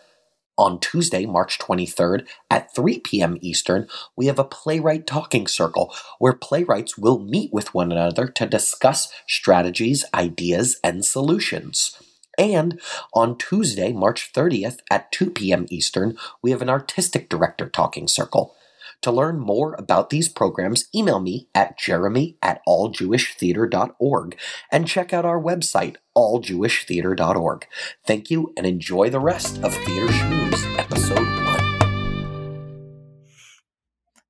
On 0.58 0.80
Tuesday, 0.80 1.24
March 1.24 1.56
23rd 1.60 2.26
at 2.50 2.74
3 2.74 2.98
p.m. 2.98 3.38
Eastern, 3.40 3.86
we 4.16 4.26
have 4.26 4.40
a 4.40 4.44
playwright 4.44 5.06
talking 5.06 5.46
circle 5.46 5.94
where 6.18 6.32
playwrights 6.32 6.98
will 6.98 7.20
meet 7.20 7.52
with 7.52 7.72
one 7.72 7.92
another 7.92 8.26
to 8.26 8.44
discuss 8.44 9.12
strategies, 9.28 10.04
ideas, 10.12 10.80
and 10.82 11.04
solutions. 11.04 11.96
And 12.36 12.80
on 13.14 13.38
Tuesday, 13.38 13.92
March 13.92 14.32
30th 14.32 14.78
at 14.90 15.12
2 15.12 15.30
p.m. 15.30 15.66
Eastern, 15.70 16.18
we 16.42 16.50
have 16.50 16.62
an 16.62 16.70
artistic 16.70 17.28
director 17.28 17.68
talking 17.68 18.08
circle. 18.08 18.54
To 19.02 19.12
learn 19.12 19.38
more 19.38 19.76
about 19.78 20.10
these 20.10 20.28
programs, 20.28 20.88
email 20.94 21.20
me 21.20 21.48
at 21.54 21.78
jeremy 21.78 22.36
at 22.42 22.60
alljewishtheater.org 22.66 24.38
and 24.72 24.88
check 24.88 25.12
out 25.12 25.24
our 25.24 25.40
website, 25.40 25.96
alljewishtheater.org. 26.16 27.66
Thank 28.06 28.30
you 28.30 28.52
and 28.56 28.66
enjoy 28.66 29.08
the 29.10 29.20
rest 29.20 29.62
of 29.62 29.72
Theater 29.72 30.08
Schmooze, 30.08 30.78
Episode 30.78 31.18
1. 31.18 31.58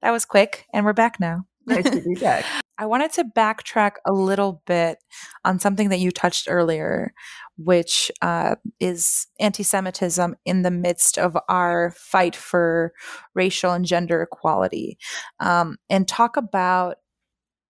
That 0.03 0.11
was 0.11 0.25
quick, 0.25 0.67
and 0.73 0.85
we're 0.85 0.93
back 0.93 1.19
now. 1.19 1.47
Nice 1.67 1.89
to 1.91 2.01
be 2.01 2.15
back. 2.15 2.45
I 2.79 2.87
wanted 2.87 3.13
to 3.15 3.25
backtrack 3.25 3.93
a 4.07 4.13
little 4.13 4.63
bit 4.67 4.99
on 5.45 5.59
something 5.59 5.89
that 5.89 5.99
you 5.99 6.13
touched 6.13 6.47
earlier, 6.49 7.13
which 7.57 8.11
uh, 8.23 8.55
is 8.79 9.27
anti 9.41 9.65
Semitism 9.65 10.37
in 10.45 10.63
the 10.63 10.71
midst 10.71 11.19
of 11.19 11.37
our 11.49 11.93
fight 11.97 12.37
for 12.37 12.93
racial 13.35 13.73
and 13.73 13.85
gender 13.85 14.23
equality, 14.23 14.97
um, 15.41 15.77
and 15.91 16.07
talk 16.07 16.37
about 16.37 16.97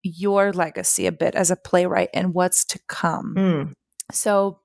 your 0.03 0.53
legacy 0.53 1.07
a 1.07 1.13
bit 1.13 1.35
as 1.35 1.51
a 1.51 1.57
playwright 1.57 2.11
and 2.13 2.35
what's 2.35 2.65
to 2.67 2.79
come. 2.89 3.35
Mm. 3.37 3.73
So, 4.13 4.61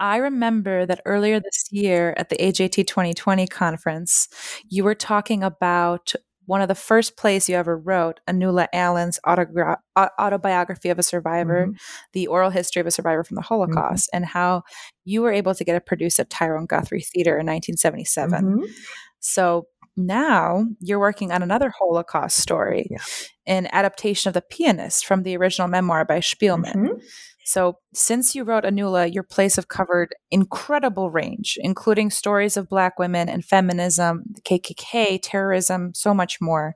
I 0.00 0.18
remember 0.18 0.86
that 0.86 1.00
earlier 1.04 1.40
this 1.40 1.66
year 1.72 2.14
at 2.16 2.28
the 2.28 2.36
AJT 2.36 2.86
2020 2.86 3.46
conference, 3.48 4.28
you 4.68 4.84
were 4.84 4.94
talking 4.94 5.42
about 5.42 6.14
one 6.48 6.62
of 6.62 6.68
the 6.68 6.74
first 6.74 7.18
plays 7.18 7.46
you 7.46 7.56
ever 7.56 7.76
wrote, 7.76 8.20
Annulla 8.26 8.68
Allen's 8.72 9.20
autogra- 9.26 9.76
autobiography 9.98 10.88
of 10.88 10.98
a 10.98 11.02
survivor, 11.02 11.66
mm-hmm. 11.66 11.76
the 12.14 12.26
oral 12.26 12.48
history 12.48 12.80
of 12.80 12.86
a 12.86 12.90
survivor 12.90 13.22
from 13.22 13.34
the 13.34 13.42
mm-hmm. 13.42 13.54
Holocaust, 13.54 14.06
mm-hmm. 14.06 14.16
and 14.16 14.24
how 14.24 14.62
you 15.04 15.20
were 15.20 15.30
able 15.30 15.54
to 15.54 15.62
get 15.62 15.76
it 15.76 15.84
produced 15.84 16.18
at 16.18 16.30
Tyrone 16.30 16.64
Guthrie 16.64 17.02
Theater 17.02 17.32
in 17.32 17.44
1977. 17.44 18.44
Mm-hmm. 18.44 18.64
So 19.20 19.66
now 19.94 20.64
you're 20.80 20.98
working 20.98 21.32
on 21.32 21.42
another 21.42 21.70
Holocaust 21.78 22.38
story, 22.38 22.86
Yeah. 22.90 22.98
an 23.46 23.68
adaptation 23.70 24.30
of 24.30 24.34
The 24.34 24.40
Pianist 24.40 25.04
from 25.04 25.24
the 25.24 25.36
original 25.36 25.68
memoir 25.68 26.06
by 26.06 26.20
Szpilman. 26.20 27.02
So, 27.48 27.78
since 27.94 28.34
you 28.34 28.44
wrote 28.44 28.64
Annulla, 28.64 29.12
your 29.12 29.22
plays 29.22 29.56
have 29.56 29.68
covered 29.68 30.14
incredible 30.30 31.10
range, 31.10 31.56
including 31.62 32.10
stories 32.10 32.58
of 32.58 32.68
Black 32.68 32.98
women 32.98 33.26
and 33.30 33.42
feminism, 33.42 34.24
the 34.34 34.42
KKK, 34.42 35.18
terrorism, 35.22 35.94
so 35.94 36.12
much 36.12 36.42
more. 36.42 36.74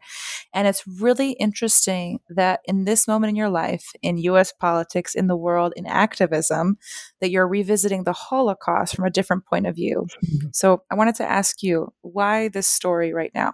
And 0.54 0.66
it's 0.66 0.86
really 0.86 1.32
interesting 1.32 2.20
that 2.30 2.60
in 2.64 2.84
this 2.86 3.06
moment 3.06 3.30
in 3.30 3.36
your 3.36 3.50
life, 3.50 3.84
in 4.02 4.16
US 4.18 4.50
politics, 4.52 5.14
in 5.14 5.26
the 5.26 5.36
world, 5.36 5.74
in 5.76 5.84
activism, 5.86 6.78
that 7.20 7.30
you're 7.30 7.46
revisiting 7.48 8.04
the 8.04 8.14
Holocaust 8.14 8.96
from 8.96 9.04
a 9.04 9.10
different 9.10 9.44
point 9.46 9.66
of 9.66 9.74
view. 9.76 10.06
Mhm. 10.24 10.54
So, 10.54 10.84
I 10.90 10.94
wanted 10.94 11.16
to 11.16 11.30
ask 11.30 11.62
you 11.62 11.92
why 12.02 12.48
this 12.48 12.66
story 12.68 13.12
right 13.12 13.32
now? 13.34 13.52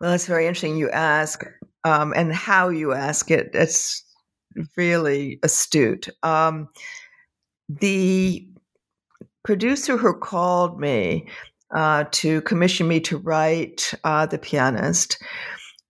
Well, 0.00 0.12
it's 0.14 0.26
very 0.26 0.46
interesting 0.48 0.76
you 0.78 0.90
ask, 0.90 1.44
um, 1.84 2.12
and 2.16 2.32
how 2.34 2.70
you 2.70 2.92
ask 2.92 3.30
it. 3.30 3.50
It's 3.54 4.03
really 4.76 5.38
astute. 5.42 6.08
Um, 6.22 6.68
the 7.68 8.46
producer 9.44 9.96
who 9.96 10.18
called 10.18 10.80
me 10.80 11.28
uh, 11.74 12.04
to 12.12 12.40
commission 12.42 12.88
me 12.88 13.00
to 13.00 13.18
write 13.18 13.92
uh, 14.04 14.26
The 14.26 14.38
Pianist 14.38 15.22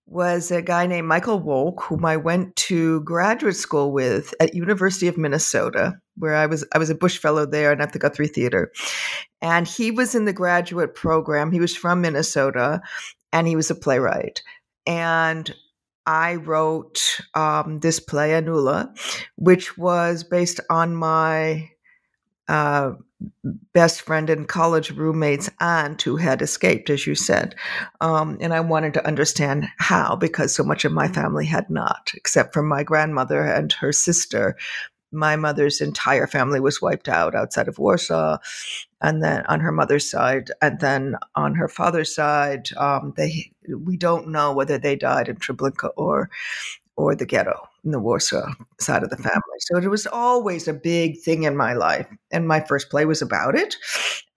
was 0.07 0.51
a 0.51 0.61
guy 0.61 0.85
named 0.85 1.07
Michael 1.07 1.41
Wolk, 1.41 1.83
whom 1.83 2.05
I 2.05 2.15
went 2.15 2.55
to 2.57 3.01
graduate 3.01 3.55
school 3.55 3.91
with 3.91 4.33
at 4.39 4.53
University 4.53 5.07
of 5.07 5.17
Minnesota, 5.17 5.93
where 6.17 6.35
I 6.35 6.45
was 6.45 6.65
I 6.73 6.77
was 6.77 6.89
a 6.89 6.95
Bush 6.95 7.17
Fellow 7.17 7.45
there 7.45 7.71
and 7.71 7.81
at 7.81 7.93
the 7.93 7.99
Guthrie 7.99 8.27
Theater. 8.27 8.71
And 9.41 9.67
he 9.67 9.91
was 9.91 10.13
in 10.13 10.25
the 10.25 10.33
graduate 10.33 10.93
program. 10.93 11.51
He 11.51 11.59
was 11.59 11.75
from 11.75 12.01
Minnesota, 12.01 12.81
and 13.33 13.47
he 13.47 13.55
was 13.55 13.71
a 13.71 13.75
playwright. 13.75 14.41
And 14.85 15.53
I 16.05 16.35
wrote 16.35 17.19
um, 17.33 17.79
this 17.79 17.99
play, 17.99 18.31
Annulla, 18.31 18.95
which 19.35 19.77
was 19.77 20.23
based 20.23 20.59
on 20.69 20.95
my 20.95 21.69
uh, 22.47 22.91
best 23.73 24.01
friend 24.01 24.29
and 24.29 24.47
college 24.47 24.91
roommate's 24.91 25.49
aunt 25.59 26.01
who 26.01 26.17
had 26.17 26.41
escaped, 26.41 26.89
as 26.89 27.07
you 27.07 27.15
said. 27.15 27.55
Um, 28.01 28.37
and 28.39 28.53
I 28.53 28.59
wanted 28.59 28.93
to 28.95 29.07
understand 29.07 29.67
how, 29.77 30.15
because 30.15 30.53
so 30.53 30.63
much 30.63 30.85
of 30.85 30.91
my 30.91 31.07
family 31.07 31.45
had 31.45 31.69
not, 31.69 32.11
except 32.13 32.53
for 32.53 32.61
my 32.61 32.83
grandmother 32.83 33.41
and 33.41 33.71
her 33.73 33.91
sister. 33.91 34.57
My 35.11 35.37
mother's 35.37 35.81
entire 35.81 36.27
family 36.27 36.59
was 36.59 36.81
wiped 36.81 37.07
out 37.07 37.35
outside 37.35 37.67
of 37.67 37.79
Warsaw, 37.79 38.37
and 39.01 39.23
then 39.23 39.45
on 39.47 39.61
her 39.61 39.71
mother's 39.71 40.09
side, 40.09 40.51
and 40.61 40.79
then 40.79 41.15
on 41.35 41.55
her 41.55 41.69
father's 41.69 42.13
side, 42.13 42.69
um, 42.75 43.13
they 43.15 43.51
we 43.77 43.97
don't 43.97 44.29
know 44.29 44.53
whether 44.53 44.77
they 44.77 44.95
died 44.95 45.27
in 45.27 45.37
Treblinka 45.37 45.89
or 45.97 46.29
or 46.97 47.13
the 47.13 47.25
ghetto 47.25 47.67
in 47.83 47.91
the 47.91 47.99
Warsaw 47.99 48.53
side 48.79 49.03
of 49.03 49.09
the 49.09 49.17
family. 49.17 49.59
So 49.59 49.77
it 49.77 49.89
was 49.89 50.07
always 50.07 50.67
a 50.67 50.73
big 50.73 51.19
thing 51.19 51.43
in 51.43 51.57
my 51.57 51.73
life, 51.73 52.07
and 52.31 52.47
my 52.47 52.61
first 52.61 52.89
play 52.89 53.05
was 53.05 53.21
about 53.21 53.55
it. 53.55 53.75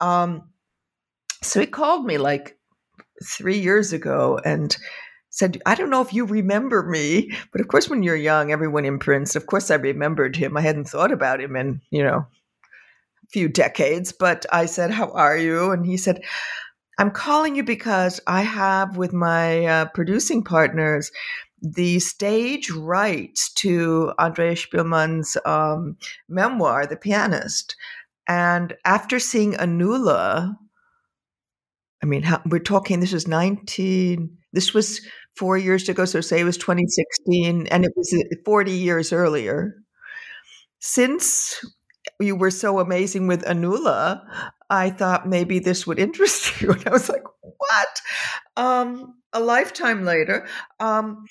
Um, 0.01 0.49
so 1.43 1.61
he 1.61 1.67
called 1.67 2.05
me 2.05 2.19
like 2.19 2.59
three 3.25 3.59
years 3.59 3.93
ago 3.93 4.41
and 4.45 4.77
said, 5.31 5.61
I 5.67 5.75
don't 5.75 5.91
know 5.91 6.01
if 6.01 6.13
you 6.13 6.25
remember 6.25 6.83
me, 6.83 7.31
but 7.53 7.61
of 7.61 7.69
course, 7.69 7.89
when 7.89 8.03
you're 8.03 8.17
young, 8.17 8.51
everyone 8.51 8.85
imprints. 8.85 9.37
Of 9.37 9.47
course, 9.47 9.71
I 9.71 9.77
remembered 9.77 10.37
him. 10.37 10.57
I 10.57 10.63
hadn't 10.63 10.89
thought 10.89 11.13
about 11.13 11.41
him 11.41 11.55
in, 11.55 11.81
you 11.91 12.03
know, 12.03 12.27
a 13.25 13.27
few 13.31 13.49
decades, 13.49 14.13
but 14.13 14.47
I 14.53 14.67
said, 14.67 14.91
How 14.91 15.11
are 15.13 15.37
you? 15.37 15.71
And 15.71 15.87
he 15.87 15.97
said, 15.97 16.23
I'm 16.99 17.13
calling 17.13 17.55
you 17.55 17.63
because 17.63 18.21
I 18.27 18.43
have 18.43 18.97
with 18.97 19.13
my 19.13 19.65
uh, 19.65 19.85
producing 19.87 20.43
partners 20.43 21.11
the 21.61 21.99
stage 21.99 22.71
rights 22.71 23.53
to 23.55 24.13
Andreas 24.19 24.65
Szpilman's 24.65 25.37
um, 25.45 25.97
memoir, 26.29 26.87
The 26.87 26.97
Pianist. 26.97 27.75
And 28.29 28.77
after 28.85 29.19
seeing 29.19 29.55
Annulla, 29.55 30.55
I 32.03 32.07
mean, 32.07 32.23
how, 32.23 32.41
we're 32.47 32.61
talking, 32.61 33.01
this 33.01 33.13
was 33.13 33.27
19, 33.27 34.37
this 34.53 34.73
was 34.73 35.01
four 35.37 35.59
years 35.59 35.89
ago, 35.89 36.05
so 36.05 36.21
say 36.21 36.41
it 36.41 36.45
was 36.45 36.59
2016, 36.59 37.67
and 37.69 37.85
it 37.85 37.93
was 37.97 38.13
uh, 38.13 38.37
40 38.45 38.71
years 38.71 39.13
earlier. 39.13 39.75
Since 40.79 41.65
you 42.21 42.37
were 42.37 42.51
so 42.51 42.79
amazing 42.79 43.27
with 43.27 43.45
Annulla, 43.45 44.23
I 44.71 44.91
thought 44.91 45.29
maybe 45.29 45.59
this 45.59 45.87
would 45.87 45.99
interest 46.07 46.61
you. 46.61 46.73
And 46.73 46.87
I 46.87 46.91
was 46.91 47.09
like, 47.09 47.25
what? 47.43 48.01
Um, 48.57 49.15
a 49.33 49.41
lifetime 49.41 50.05
later. 50.05 50.47
Um, 50.81 51.25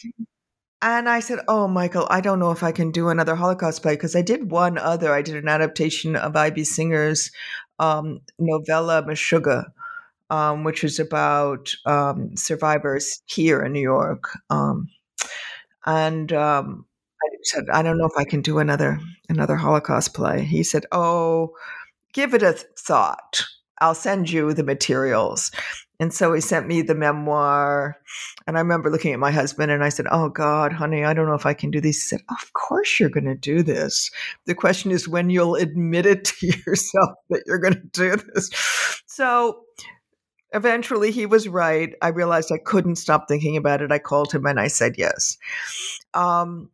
and 0.81 1.09
I 1.09 1.21
said, 1.21 1.39
Oh, 1.47 1.67
Michael, 1.67 2.07
I 2.09 2.21
don't 2.21 2.39
know 2.39 2.51
if 2.51 2.61
I 2.61 2.71
can 2.71 2.91
do 2.91 3.09
another 3.09 3.35
Holocaust 3.35 3.81
play 3.81 3.93
because 3.93 4.15
I 4.15 4.21
did 4.21 4.51
one 4.51 4.77
other. 4.77 5.11
I 5.11 5.23
did 5.23 5.35
an 5.35 5.47
adaptation 5.47 6.15
of 6.15 6.35
I.B. 6.35 6.63
Singer's 6.63 7.31
um, 7.79 8.21
novella, 8.37 9.03
Meshugah, 9.03 9.65
um, 10.29 10.63
which 10.63 10.83
was 10.83 10.99
about 10.99 11.71
um, 11.85 12.35
survivors 12.37 13.21
here 13.25 13.63
in 13.63 13.73
New 13.73 13.81
York. 13.81 14.29
Um, 14.51 14.89
and 15.85 16.31
um, 16.33 16.85
said, 17.47 17.65
I 17.71 17.81
don't 17.81 17.97
know 17.97 18.05
if 18.05 18.17
I 18.17 18.25
can 18.25 18.41
do 18.41 18.59
another 18.59 18.99
another 19.29 19.55
Holocaust 19.55 20.13
play. 20.13 20.43
He 20.43 20.63
said, 20.63 20.85
Oh, 20.91 21.51
give 22.13 22.33
it 22.33 22.43
a 22.43 22.53
th- 22.53 22.65
thought. 22.77 23.43
I'll 23.79 23.95
send 23.95 24.29
you 24.29 24.53
the 24.53 24.63
materials. 24.63 25.51
And 25.99 26.13
so 26.13 26.33
he 26.33 26.41
sent 26.41 26.67
me 26.67 26.81
the 26.81 26.95
memoir. 26.95 27.97
And 28.45 28.55
I 28.57 28.61
remember 28.61 28.89
looking 28.89 29.13
at 29.13 29.19
my 29.19 29.31
husband 29.31 29.71
and 29.71 29.83
I 29.83 29.89
said, 29.89 30.05
Oh 30.11 30.29
God, 30.29 30.73
honey, 30.73 31.03
I 31.03 31.13
don't 31.13 31.27
know 31.27 31.33
if 31.33 31.45
I 31.45 31.53
can 31.53 31.71
do 31.71 31.81
this. 31.81 31.95
He 31.95 32.15
said, 32.17 32.21
Of 32.29 32.53
course 32.53 32.99
you're 32.99 33.09
going 33.09 33.25
to 33.25 33.35
do 33.35 33.63
this. 33.63 34.11
The 34.45 34.55
question 34.55 34.91
is 34.91 35.07
when 35.07 35.29
you'll 35.29 35.55
admit 35.55 36.05
it 36.05 36.25
to 36.25 36.47
yourself 36.65 37.11
that 37.29 37.43
you're 37.45 37.59
going 37.59 37.73
to 37.73 37.89
do 37.93 38.15
this. 38.15 38.49
So 39.05 39.61
eventually 40.53 41.11
he 41.11 41.25
was 41.25 41.47
right. 41.47 41.93
I 42.01 42.09
realized 42.09 42.51
I 42.51 42.57
couldn't 42.57 42.95
stop 42.97 43.27
thinking 43.27 43.57
about 43.57 43.81
it. 43.81 43.91
I 43.91 43.99
called 43.99 44.31
him 44.31 44.45
and 44.45 44.59
I 44.59 44.67
said 44.67 44.95
yes. 44.97 45.37
Um, 46.13 46.69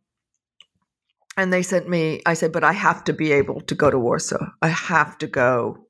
and 1.36 1.52
they 1.52 1.62
sent 1.62 1.88
me, 1.88 2.22
I 2.26 2.34
said, 2.34 2.52
but 2.52 2.64
I 2.64 2.72
have 2.72 3.04
to 3.04 3.12
be 3.12 3.32
able 3.32 3.60
to 3.62 3.74
go 3.74 3.90
to 3.90 3.98
Warsaw. 3.98 4.46
I 4.62 4.68
have 4.68 5.18
to 5.18 5.26
go. 5.26 5.86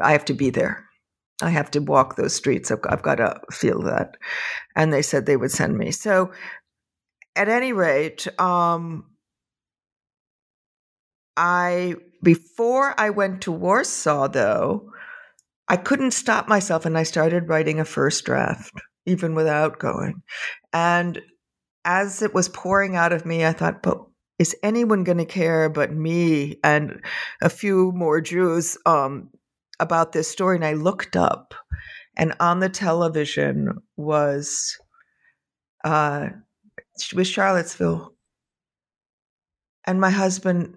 I 0.00 0.12
have 0.12 0.24
to 0.26 0.34
be 0.34 0.50
there. 0.50 0.84
I 1.42 1.50
have 1.50 1.70
to 1.72 1.80
walk 1.80 2.16
those 2.16 2.34
streets. 2.34 2.70
I've, 2.70 2.78
I've 2.88 3.02
got 3.02 3.16
to 3.16 3.40
feel 3.50 3.82
that. 3.82 4.16
And 4.76 4.92
they 4.92 5.02
said 5.02 5.26
they 5.26 5.36
would 5.36 5.50
send 5.50 5.76
me. 5.76 5.90
So, 5.90 6.32
at 7.36 7.48
any 7.48 7.72
rate, 7.72 8.28
um, 8.40 9.04
I 11.36 11.96
before 12.22 12.98
I 12.98 13.10
went 13.10 13.42
to 13.42 13.52
Warsaw, 13.52 14.28
though, 14.28 14.90
I 15.68 15.76
couldn't 15.76 16.12
stop 16.12 16.48
myself, 16.48 16.86
and 16.86 16.96
I 16.96 17.02
started 17.02 17.48
writing 17.48 17.80
a 17.80 17.84
first 17.84 18.24
draft, 18.24 18.72
even 19.04 19.34
without 19.34 19.78
going. 19.78 20.22
And 20.72 21.20
as 21.84 22.22
it 22.22 22.34
was 22.34 22.48
pouring 22.48 22.96
out 22.96 23.12
of 23.12 23.26
me, 23.26 23.44
I 23.44 23.52
thought, 23.52 23.82
but 23.82 23.98
is 24.38 24.56
anyone 24.62 25.04
going 25.04 25.18
to 25.18 25.24
care 25.24 25.68
but 25.68 25.92
me 25.92 26.58
and 26.64 27.04
a 27.40 27.48
few 27.48 27.92
more 27.92 28.20
Jews 28.20 28.76
um, 28.84 29.30
about 29.78 30.12
this 30.12 30.28
story? 30.28 30.56
And 30.56 30.64
I 30.64 30.72
looked 30.72 31.16
up, 31.16 31.54
and 32.16 32.34
on 32.40 32.60
the 32.60 32.68
television 32.68 33.78
was 33.96 34.76
uh, 35.84 36.28
was 37.14 37.28
Charlottesville, 37.28 38.14
and 39.86 40.00
my 40.00 40.10
husband 40.10 40.76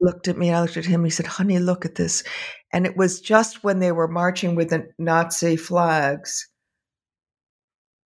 looked 0.00 0.28
at 0.28 0.38
me, 0.38 0.48
and 0.48 0.56
I 0.56 0.62
looked 0.62 0.76
at 0.76 0.86
him. 0.86 1.04
He 1.04 1.10
said, 1.10 1.26
"Honey, 1.26 1.58
look 1.60 1.84
at 1.84 1.94
this," 1.94 2.24
and 2.72 2.86
it 2.86 2.96
was 2.96 3.20
just 3.20 3.62
when 3.62 3.78
they 3.78 3.92
were 3.92 4.08
marching 4.08 4.56
with 4.56 4.70
the 4.70 4.88
Nazi 4.98 5.56
flags 5.56 6.49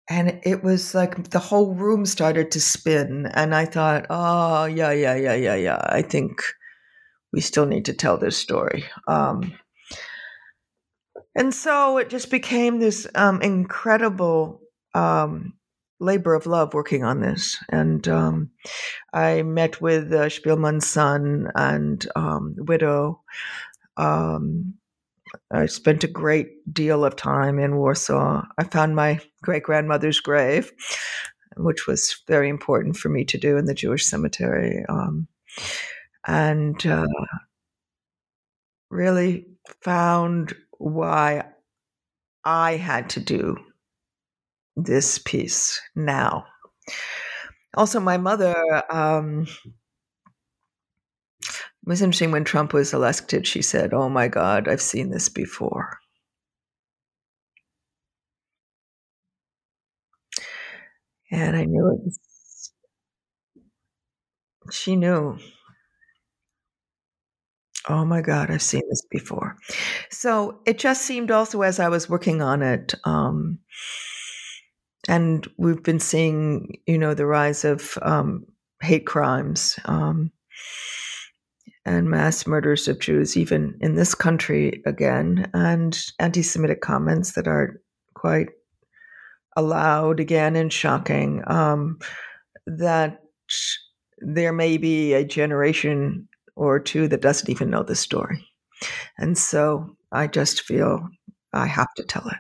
and 0.10 0.40
it 0.44 0.64
was 0.64 0.94
like 0.94 1.30
the 1.30 1.40
whole 1.40 1.74
room 1.74 2.06
started 2.06 2.52
to 2.52 2.60
spin 2.60 3.26
and 3.34 3.56
i 3.56 3.66
thought 3.66 4.06
oh 4.10 4.66
yeah 4.66 4.92
yeah 4.92 5.16
yeah 5.16 5.34
yeah 5.34 5.56
yeah 5.56 5.82
i 5.90 6.02
think 6.02 6.42
we 7.34 7.42
still 7.42 7.66
need 7.66 7.86
to 7.86 7.94
tell 7.94 8.18
this 8.18 8.38
story. 8.38 8.86
Um, 9.08 9.58
and 11.36 11.54
so 11.54 11.98
it 11.98 12.10
just 12.10 12.30
became 12.30 12.80
this 12.80 13.08
um, 13.16 13.42
incredible 13.42 14.62
um, 14.94 15.54
labor 16.00 16.36
of 16.36 16.46
love 16.46 16.74
working 16.74 17.04
on 17.04 17.22
this 17.22 17.58
and 17.70 18.08
um, 18.10 18.50
i 19.14 19.42
met 19.42 19.80
with 19.80 20.12
uh, 20.12 20.26
Szpilman's 20.28 20.88
son 20.88 21.48
and 21.56 22.06
um, 22.16 22.56
widow 22.58 23.22
um, 23.96 24.74
I 25.52 25.66
spent 25.68 26.04
a 26.04 26.08
great 26.08 26.74
deal 26.74 27.06
of 27.06 27.16
time 27.16 27.60
in 27.60 27.78
Warsaw. 27.78 28.44
I 28.58 28.64
found 28.64 28.96
my 28.96 29.20
great 29.42 29.64
grandmother's 29.64 30.20
grave, 30.20 30.72
which 31.58 31.88
was 31.88 32.22
very 32.28 32.50
important 32.50 32.98
for 32.98 33.10
me 33.10 33.24
to 33.26 33.38
do 33.38 33.58
in 33.58 33.66
the 33.66 33.74
Jewish 33.74 34.06
cemetery, 34.06 34.84
um, 34.90 35.28
and 36.26 36.86
uh, 36.86 37.08
really 38.90 39.46
found 39.82 40.56
why 40.78 41.46
I 42.44 42.78
had 42.78 43.10
to 43.12 43.20
do 43.20 43.58
this 44.76 45.18
piece 45.20 45.82
now. 45.96 46.46
Also, 47.76 48.00
my 48.00 48.18
mother 48.18 48.56
um, 48.92 49.48
it 51.84 51.88
was 51.88 52.02
interesting 52.02 52.32
when 52.32 52.46
Trump 52.46 52.74
was 52.74 52.94
elected. 52.94 53.46
She 53.46 53.62
said, 53.62 53.94
"Oh 53.94 54.10
my 54.10 54.28
God, 54.28 54.68
I've 54.68 54.82
seen 54.82 55.12
this 55.12 55.30
before." 55.30 56.00
And 61.32 61.56
I 61.58 61.66
knew 61.66 61.90
it. 62.06 62.14
She 64.72 64.96
knew. 64.96 65.38
Oh 67.90 68.06
my 68.06 68.22
God, 68.22 68.50
I've 68.50 68.62
seen 68.62 68.84
this 68.90 69.04
before. 69.12 69.58
So 70.10 70.62
it 70.66 70.80
just 70.80 71.02
seemed 71.02 71.32
also 71.32 71.62
as 71.64 71.80
I 71.80 71.90
was 71.90 72.10
working 72.10 72.42
on 72.42 72.62
it, 72.62 72.94
um, 73.04 73.60
and 75.10 75.46
we've 75.58 75.84
been 75.84 76.00
seeing, 76.00 76.78
you 76.88 76.98
know, 76.98 77.14
the 77.14 77.26
rise 77.26 77.66
of 77.66 77.98
um, 78.02 78.46
hate 78.82 79.06
crimes 79.06 79.78
um, 79.86 80.32
and 81.86 82.10
mass 82.10 82.48
murders 82.48 82.88
of 82.88 83.00
Jews, 83.00 83.36
even 83.36 83.78
in 83.82 83.96
this 83.96 84.16
country 84.16 84.82
again, 84.86 85.50
and 85.54 86.00
anti 86.20 86.42
Semitic 86.42 86.82
comments 86.82 87.34
that 87.34 87.48
are 87.48 87.82
quite 88.14 88.50
allowed 89.56 90.20
again 90.20 90.56
and 90.56 90.72
shocking. 90.72 91.44
Um, 91.48 92.00
that 92.66 93.20
there 94.20 94.54
may 94.54 94.78
be 94.78 95.14
a 95.14 95.26
generation 95.26 96.28
or 96.56 96.80
two 96.80 97.08
that 97.10 97.22
doesn't 97.22 97.50
even 97.50 97.70
know 97.70 97.84
the 97.84 97.96
story. 97.96 98.48
And 99.18 99.38
so 99.38 99.96
I 100.12 100.28
just 100.28 100.62
feel 100.62 101.08
I 101.52 101.68
have 101.68 101.94
to 101.96 102.04
tell 102.04 102.28
it. 102.28 102.38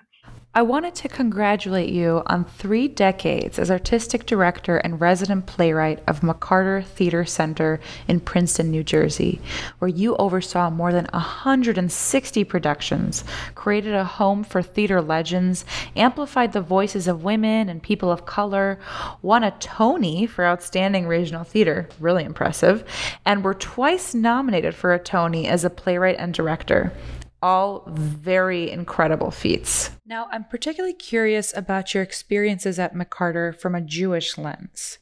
I 0.56 0.62
wanted 0.62 0.94
to 0.96 1.08
congratulate 1.08 1.90
you 1.90 2.22
on 2.28 2.46
three 2.46 2.88
decades 2.88 3.58
as 3.58 3.72
artistic 3.72 4.28
director 4.28 4.78
and 4.78 5.02
resident 5.02 5.48
playwright 5.48 6.04
of 6.06 6.20
McCarter 6.20 6.86
Theater 6.86 7.26
Center 7.26 7.80
in 8.08 8.20
Princeton, 8.20 8.70
New 8.70 8.84
Jersey, 8.84 9.42
where 9.80 9.90
you 9.90 10.16
oversaw 10.18 10.70
more 10.70 10.92
than 10.92 11.08
160 11.12 12.44
productions, 12.44 13.24
created 13.56 13.96
a 13.96 14.04
home 14.04 14.44
for 14.44 14.62
theater 14.62 15.02
legends, 15.02 15.66
amplified 15.96 16.54
the 16.54 16.62
voices 16.62 17.08
of 17.08 17.24
women 17.24 17.68
and 17.68 17.82
people 17.82 18.12
of 18.12 18.28
color, 18.28 18.78
won 19.24 19.44
a 19.44 19.58
Tony 19.60 20.28
for 20.28 20.46
Outstanding 20.46 21.08
Regional 21.08 21.44
Theater, 21.44 21.90
really 22.00 22.24
impressive, 22.24 22.84
and 23.26 23.44
were 23.44 23.56
twice 23.56 24.14
nominated 24.14 24.76
for 24.76 24.94
a 24.94 25.00
Tony 25.00 25.48
as 25.48 25.66
a 25.66 25.72
playwright 25.72 26.18
and 26.20 26.32
director 26.32 26.94
all 27.44 27.84
very 27.90 28.72
incredible 28.72 29.30
feats. 29.30 29.92
Now, 30.06 30.28
I'm 30.32 30.46
particularly 30.46 30.94
curious 30.94 31.56
about 31.56 31.94
your 31.94 32.02
experiences 32.02 32.80
at 32.80 32.96
McCarter 32.96 33.54
from 33.54 33.76
a 33.76 33.82
Jewish 33.82 34.38
lens. 34.38 34.98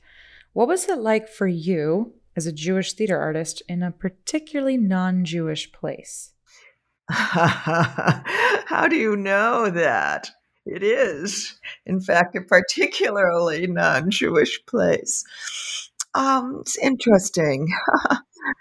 What 0.54 0.68
was 0.68 0.90
it 0.90 0.98
like 0.98 1.30
for 1.30 1.48
you 1.48 2.16
as 2.36 2.48
a 2.48 2.52
Jewish 2.52 2.94
theater 2.94 3.20
artist 3.20 3.62
in 3.70 3.84
a 3.84 3.92
particularly 3.92 4.76
non 4.76 5.24
Jewish 5.24 5.72
place? 5.72 6.34
How 7.10 8.88
do 8.90 8.96
you 8.96 9.16
know 9.16 9.70
that? 9.70 10.32
It 10.66 10.82
is, 10.82 11.60
in 11.86 12.02
fact, 12.02 12.36
a 12.36 12.42
particularly 12.42 13.68
non 13.68 14.10
Jewish 14.10 14.66
place. 14.66 15.24
Um, 16.16 16.58
it's 16.62 16.78
interesting. 16.80 17.68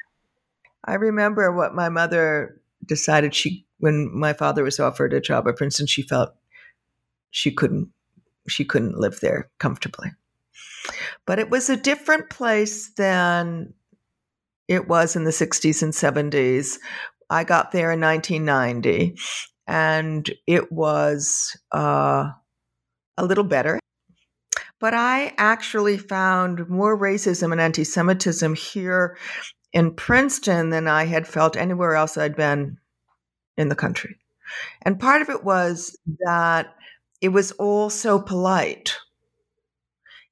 I 0.84 0.94
remember 0.94 1.50
what 1.52 1.74
my 1.74 1.88
mother 1.88 2.60
decided 2.86 3.34
she 3.34 3.64
when 3.80 4.10
my 4.12 4.32
father 4.32 4.62
was 4.62 4.78
offered 4.78 5.12
a 5.12 5.20
job 5.20 5.48
at 5.48 5.56
Princeton, 5.56 5.86
she 5.86 6.02
felt 6.02 6.34
she 7.30 7.50
couldn't 7.50 7.88
she 8.48 8.64
couldn't 8.64 8.98
live 8.98 9.20
there 9.20 9.50
comfortably. 9.58 10.10
But 11.26 11.38
it 11.38 11.50
was 11.50 11.68
a 11.68 11.76
different 11.76 12.30
place 12.30 12.90
than 12.94 13.74
it 14.66 14.88
was 14.88 15.16
in 15.16 15.24
the 15.24 15.30
60s 15.30 15.82
and 15.82 15.92
70s. 15.92 16.78
I 17.28 17.44
got 17.44 17.72
there 17.72 17.92
in 17.92 18.00
1990, 18.00 19.16
and 19.66 20.28
it 20.46 20.72
was 20.72 21.56
uh, 21.72 22.30
a 23.16 23.24
little 23.24 23.44
better. 23.44 23.78
But 24.80 24.94
I 24.94 25.34
actually 25.36 25.98
found 25.98 26.68
more 26.68 26.98
racism 26.98 27.52
and 27.52 27.60
anti 27.60 27.84
Semitism 27.84 28.54
here 28.54 29.16
in 29.72 29.94
Princeton 29.94 30.70
than 30.70 30.88
I 30.88 31.04
had 31.04 31.28
felt 31.28 31.56
anywhere 31.56 31.94
else 31.94 32.16
I'd 32.16 32.34
been 32.34 32.78
in 33.60 33.68
the 33.68 33.76
country. 33.76 34.16
And 34.82 34.98
part 34.98 35.22
of 35.22 35.28
it 35.28 35.44
was 35.44 35.96
that 36.26 36.74
it 37.20 37.28
was 37.28 37.52
all 37.52 37.90
so 37.90 38.18
polite. 38.18 38.96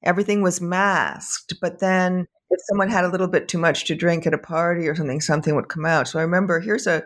Everything 0.03 0.41
was 0.41 0.61
masked, 0.61 1.55
but 1.61 1.79
then 1.79 2.27
if 2.49 2.59
someone 2.67 2.89
had 2.89 3.05
a 3.05 3.09
little 3.09 3.27
bit 3.27 3.47
too 3.47 3.57
much 3.57 3.85
to 3.85 3.95
drink 3.95 4.25
at 4.25 4.33
a 4.33 4.37
party 4.37 4.87
or 4.87 4.95
something, 4.95 5.21
something 5.21 5.55
would 5.55 5.69
come 5.69 5.85
out. 5.85 6.07
So 6.07 6.19
I 6.19 6.23
remember 6.23 6.59
here's 6.59 6.87
a 6.87 7.03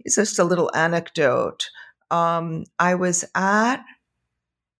it's 0.00 0.16
just 0.16 0.38
a 0.38 0.44
little 0.44 0.70
anecdote. 0.74 1.68
Um, 2.10 2.64
I 2.78 2.94
was 2.94 3.24
at, 3.34 3.82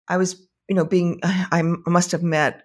I 0.09 0.17
was, 0.17 0.47
you 0.69 0.77
know, 0.77 0.85
being, 0.85 1.21
I 1.25 1.63
must 1.87 2.13
have 2.13 2.23
met 2.23 2.63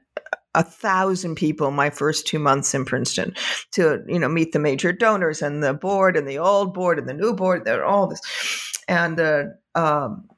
a 0.53 0.63
thousand 0.63 1.35
people 1.35 1.71
my 1.71 1.89
first 1.89 2.27
two 2.27 2.39
months 2.39 2.73
in 2.73 2.85
Princeton 2.85 3.33
to 3.71 4.03
you 4.07 4.19
know 4.19 4.27
meet 4.27 4.51
the 4.51 4.59
major 4.59 4.91
donors 4.91 5.41
and 5.41 5.63
the 5.63 5.73
board 5.73 6.17
and 6.17 6.27
the 6.27 6.37
old 6.37 6.73
board 6.73 6.99
and 6.99 7.07
the 7.07 7.13
new 7.13 7.33
board. 7.33 7.65
They're 7.65 7.85
all 7.85 8.07
this, 8.07 8.21
and 8.87 9.17
the 9.17 9.57
um, 9.75 10.29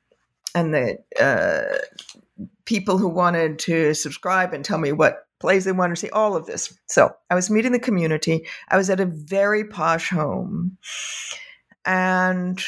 and 0.53 0.73
the 0.73 0.97
uh, 1.19 1.77
people 2.65 2.97
who 2.97 3.07
wanted 3.07 3.59
to 3.59 3.93
subscribe 3.93 4.53
and 4.53 4.63
tell 4.63 4.77
me 4.77 4.91
what 4.91 5.27
plays 5.39 5.65
they 5.65 5.71
wanted 5.71 5.95
to 5.95 6.01
see. 6.01 6.09
All 6.11 6.35
of 6.35 6.45
this. 6.45 6.77
So 6.87 7.15
I 7.29 7.35
was 7.35 7.49
meeting 7.49 7.71
the 7.71 7.79
community. 7.79 8.45
I 8.69 8.77
was 8.77 8.89
at 8.89 8.99
a 8.99 9.05
very 9.05 9.65
posh 9.65 10.09
home, 10.09 10.77
and 11.85 12.63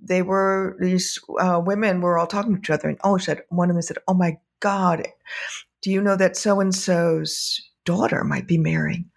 they 0.00 0.22
were 0.22 0.76
these 0.80 1.20
uh, 1.38 1.60
women 1.64 2.00
were 2.00 2.18
all 2.18 2.26
talking 2.26 2.54
to 2.54 2.58
each 2.58 2.70
other 2.70 2.88
and 2.88 2.98
oh 3.04 3.18
said 3.18 3.42
one 3.50 3.68
of 3.68 3.74
them 3.76 3.82
said 3.82 3.98
oh 4.08 4.14
my 4.14 4.38
god 4.60 5.06
do 5.86 5.92
you 5.92 6.02
know 6.02 6.16
that 6.16 6.36
so 6.36 6.58
and 6.58 6.74
so's 6.74 7.60
daughter 7.84 8.24
might 8.24 8.48
be 8.48 8.58
marrying 8.58 9.08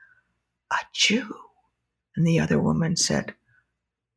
a 0.72 0.76
Jew? 0.94 1.34
And 2.16 2.28
the 2.28 2.40
other 2.40 2.62
woman 2.62 2.96
said, 2.96 3.34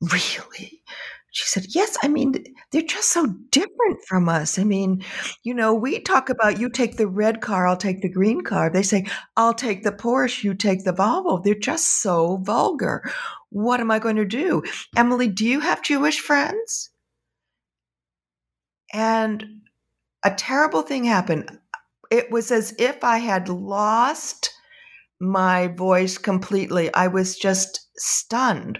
Really? 0.02 0.82
She 1.30 1.46
said, 1.46 1.74
Yes, 1.74 1.96
I 2.02 2.08
mean, 2.08 2.34
they're 2.70 2.82
just 2.82 3.08
so 3.08 3.24
different 3.48 4.04
from 4.06 4.28
us. 4.28 4.58
I 4.58 4.64
mean, 4.64 5.02
you 5.44 5.54
know, 5.54 5.72
we 5.72 5.98
talk 6.00 6.28
about 6.28 6.60
you 6.60 6.68
take 6.68 6.98
the 6.98 7.06
red 7.06 7.40
car, 7.40 7.66
I'll 7.66 7.74
take 7.74 8.02
the 8.02 8.10
green 8.10 8.42
car. 8.42 8.68
They 8.68 8.82
say, 8.82 9.06
I'll 9.34 9.54
take 9.54 9.82
the 9.82 9.90
Porsche, 9.90 10.44
you 10.44 10.52
take 10.52 10.84
the 10.84 10.92
Volvo. 10.92 11.42
They're 11.42 11.54
just 11.54 12.02
so 12.02 12.36
vulgar. 12.42 13.02
What 13.48 13.80
am 13.80 13.90
I 13.90 13.98
going 13.98 14.16
to 14.16 14.26
do? 14.26 14.62
Emily, 14.94 15.28
do 15.28 15.46
you 15.46 15.60
have 15.60 15.80
Jewish 15.80 16.20
friends? 16.20 16.90
And 18.92 19.62
a 20.22 20.34
terrible 20.34 20.82
thing 20.82 21.04
happened 21.04 21.58
it 22.12 22.30
was 22.30 22.50
as 22.50 22.74
if 22.78 23.02
I 23.02 23.18
had 23.18 23.48
lost 23.48 24.52
my 25.18 25.68
voice 25.68 26.18
completely. 26.18 26.92
I 26.92 27.06
was 27.06 27.38
just 27.38 27.88
stunned. 27.96 28.78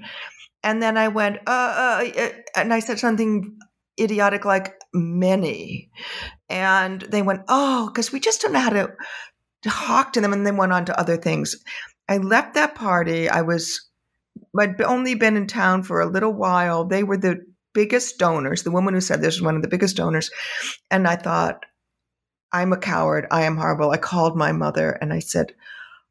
And 0.62 0.82
then 0.82 0.98
I 0.98 1.08
went, 1.08 1.38
uh, 1.46 2.02
uh, 2.04 2.10
uh 2.18 2.28
and 2.54 2.74
I 2.74 2.80
said 2.80 2.98
something 2.98 3.56
idiotic 3.98 4.44
like 4.44 4.74
many. 4.92 5.90
And 6.50 7.00
they 7.00 7.22
went, 7.22 7.40
oh, 7.48 7.86
because 7.86 8.12
we 8.12 8.20
just 8.20 8.42
don't 8.42 8.52
know 8.52 8.60
how 8.60 8.70
to 8.70 8.92
talk 9.64 10.12
to 10.12 10.20
them. 10.20 10.34
And 10.34 10.46
then 10.46 10.58
went 10.58 10.74
on 10.74 10.84
to 10.84 11.00
other 11.00 11.16
things. 11.16 11.56
I 12.10 12.18
left 12.18 12.52
that 12.54 12.74
party. 12.74 13.30
I 13.30 13.40
was, 13.40 13.80
I'd 14.60 14.78
only 14.82 15.14
been 15.14 15.38
in 15.38 15.46
town 15.46 15.84
for 15.84 16.02
a 16.02 16.10
little 16.10 16.34
while. 16.34 16.84
They 16.84 17.02
were 17.02 17.16
the 17.16 17.38
biggest 17.72 18.18
donors. 18.18 18.62
The 18.62 18.70
woman 18.70 18.92
who 18.92 19.00
said 19.00 19.22
this 19.22 19.36
was 19.36 19.42
one 19.42 19.56
of 19.56 19.62
the 19.62 19.68
biggest 19.68 19.96
donors. 19.96 20.30
And 20.90 21.08
I 21.08 21.16
thought, 21.16 21.64
I'm 22.52 22.72
a 22.72 22.78
coward. 22.78 23.26
I 23.30 23.42
am 23.42 23.56
horrible. 23.56 23.90
I 23.90 23.96
called 23.96 24.36
my 24.36 24.52
mother 24.52 24.92
and 25.00 25.12
I 25.12 25.20
said, 25.20 25.54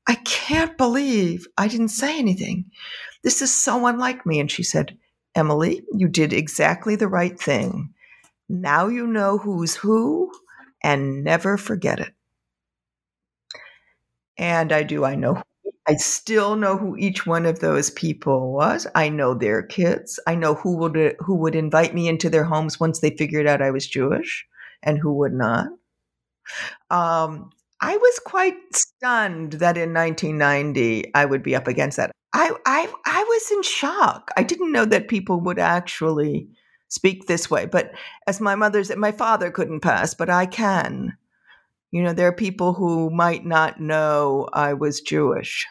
I 0.08 0.15
can't 0.15 0.77
believe 0.77 1.47
I 1.58 1.67
didn't 1.67 1.89
say 1.89 2.17
anything. 2.17 2.65
This 3.23 3.41
is 3.41 3.54
so 3.54 3.86
unlike 3.86 4.25
me. 4.25 4.39
And 4.39 4.49
she 4.49 4.63
said, 4.63 4.97
Emily, 5.36 5.84
you 5.93 6.08
did 6.08 6.34
exactly 6.34 6.95
the 6.95 7.08
right 7.08 7.39
thing. 7.39 7.93
Now 8.49 8.88
you 8.88 9.08
know 9.08 9.38
who's 9.38 9.75
who 9.75 10.32
and 10.84 11.23
never 11.23 11.58
forget 11.58 11.99
it. 11.99 12.13
And 14.38 14.71
I 14.73 14.84
do. 14.84 15.06
I 15.06 15.15
know. 15.15 15.41
I 15.88 15.95
still 15.95 16.56
know 16.56 16.77
who 16.77 16.95
each 16.97 17.25
one 17.25 17.45
of 17.45 17.60
those 17.60 17.89
people 17.91 18.54
was. 18.54 18.88
I 18.95 19.10
know 19.10 19.34
their 19.34 19.63
kids. 19.63 20.19
I 20.27 20.36
know 20.36 20.56
who 20.56 20.77
would 20.77 21.15
who 21.19 21.36
would 21.36 21.56
invite 21.56 21.93
me 21.93 22.08
into 22.08 22.30
their 22.30 22.43
homes 22.43 22.80
once 22.80 22.99
they 22.99 23.15
figured 23.15 23.47
out 23.47 23.62
I 23.62 23.71
was 23.71 23.88
Jewish 23.88 24.45
and 24.84 24.97
who 24.97 25.13
would 25.13 25.34
not. 25.34 25.67
Um, 26.89 27.51
I 27.81 27.97
was 27.97 28.19
quite 28.25 28.55
stunned 28.73 29.53
that 29.53 29.77
in 29.77 29.93
1990 29.93 31.13
I 31.15 31.25
would 31.25 31.41
be 31.41 31.55
up 31.55 31.67
against 31.67 31.97
that. 31.97 32.11
I, 32.33 32.51
I, 32.65 32.93
I 33.05 33.23
was 33.23 33.51
in 33.51 33.63
shock. 33.63 34.31
I 34.37 34.43
didn't 34.43 34.71
know 34.71 34.85
that 34.85 35.07
people 35.07 35.41
would 35.41 35.59
actually 35.59 36.47
speak 36.87 37.25
this 37.25 37.49
way. 37.49 37.65
But 37.65 37.91
as 38.27 38.39
my 38.39 38.55
mother 38.55 38.83
said, 38.83 38.97
my 38.97 39.11
father 39.11 39.49
couldn't 39.49 39.79
pass, 39.79 40.13
but 40.13 40.29
I 40.29 40.45
can. 40.45 41.17
You 41.91 42.03
know, 42.03 42.13
there 42.13 42.27
are 42.27 42.33
people 42.33 42.73
who 42.73 43.09
might 43.09 43.45
not 43.45 43.81
know 43.81 44.47
I 44.53 44.73
was 44.73 45.01
Jewish. 45.01 45.65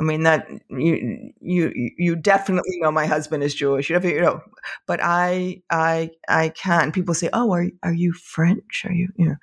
I 0.00 0.02
mean 0.02 0.22
that 0.24 0.48
you 0.70 1.32
you 1.42 1.92
you 1.98 2.16
definitely 2.16 2.78
know 2.80 2.90
my 2.90 3.06
husband 3.06 3.42
is 3.44 3.54
Jewish. 3.54 3.90
You 3.90 4.00
know, 4.00 4.40
but 4.86 4.98
I 5.02 5.62
I 5.70 6.10
I 6.28 6.48
can't. 6.50 6.94
People 6.94 7.14
say, 7.14 7.28
"Oh, 7.34 7.52
are 7.52 7.66
are 7.82 7.92
you 7.92 8.14
French? 8.14 8.84
Are 8.86 8.92
you 8.92 9.10
you 9.16 9.26
know?" 9.28 9.36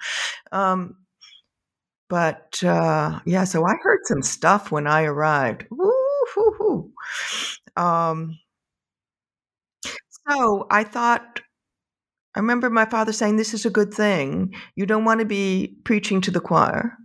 Um, 0.52 0.98
but 2.10 2.64
uh, 2.64 3.20
yeah, 3.26 3.44
so 3.44 3.66
I 3.66 3.76
heard 3.82 4.00
some 4.06 4.22
stuff 4.22 4.72
when 4.72 4.88
I 4.88 5.04
arrived. 5.04 5.66
Woo-hoo-hoo. 5.70 6.92
Um, 7.76 8.40
so 10.30 10.68
I 10.70 10.84
thought, 10.84 11.42
I 12.36 12.40
remember 12.40 12.70
my 12.70 12.86
father 12.86 13.14
saying, 13.14 13.38
This 13.38 13.54
is 13.54 13.66
a 13.66 13.70
good 13.70 13.94
thing. 13.94 14.54
You 14.76 14.86
don't 14.86 15.06
want 15.06 15.20
to 15.22 15.26
be 15.26 15.78
preaching 15.84 16.22
to 16.22 16.32
the 16.32 16.40
choir. 16.42 16.98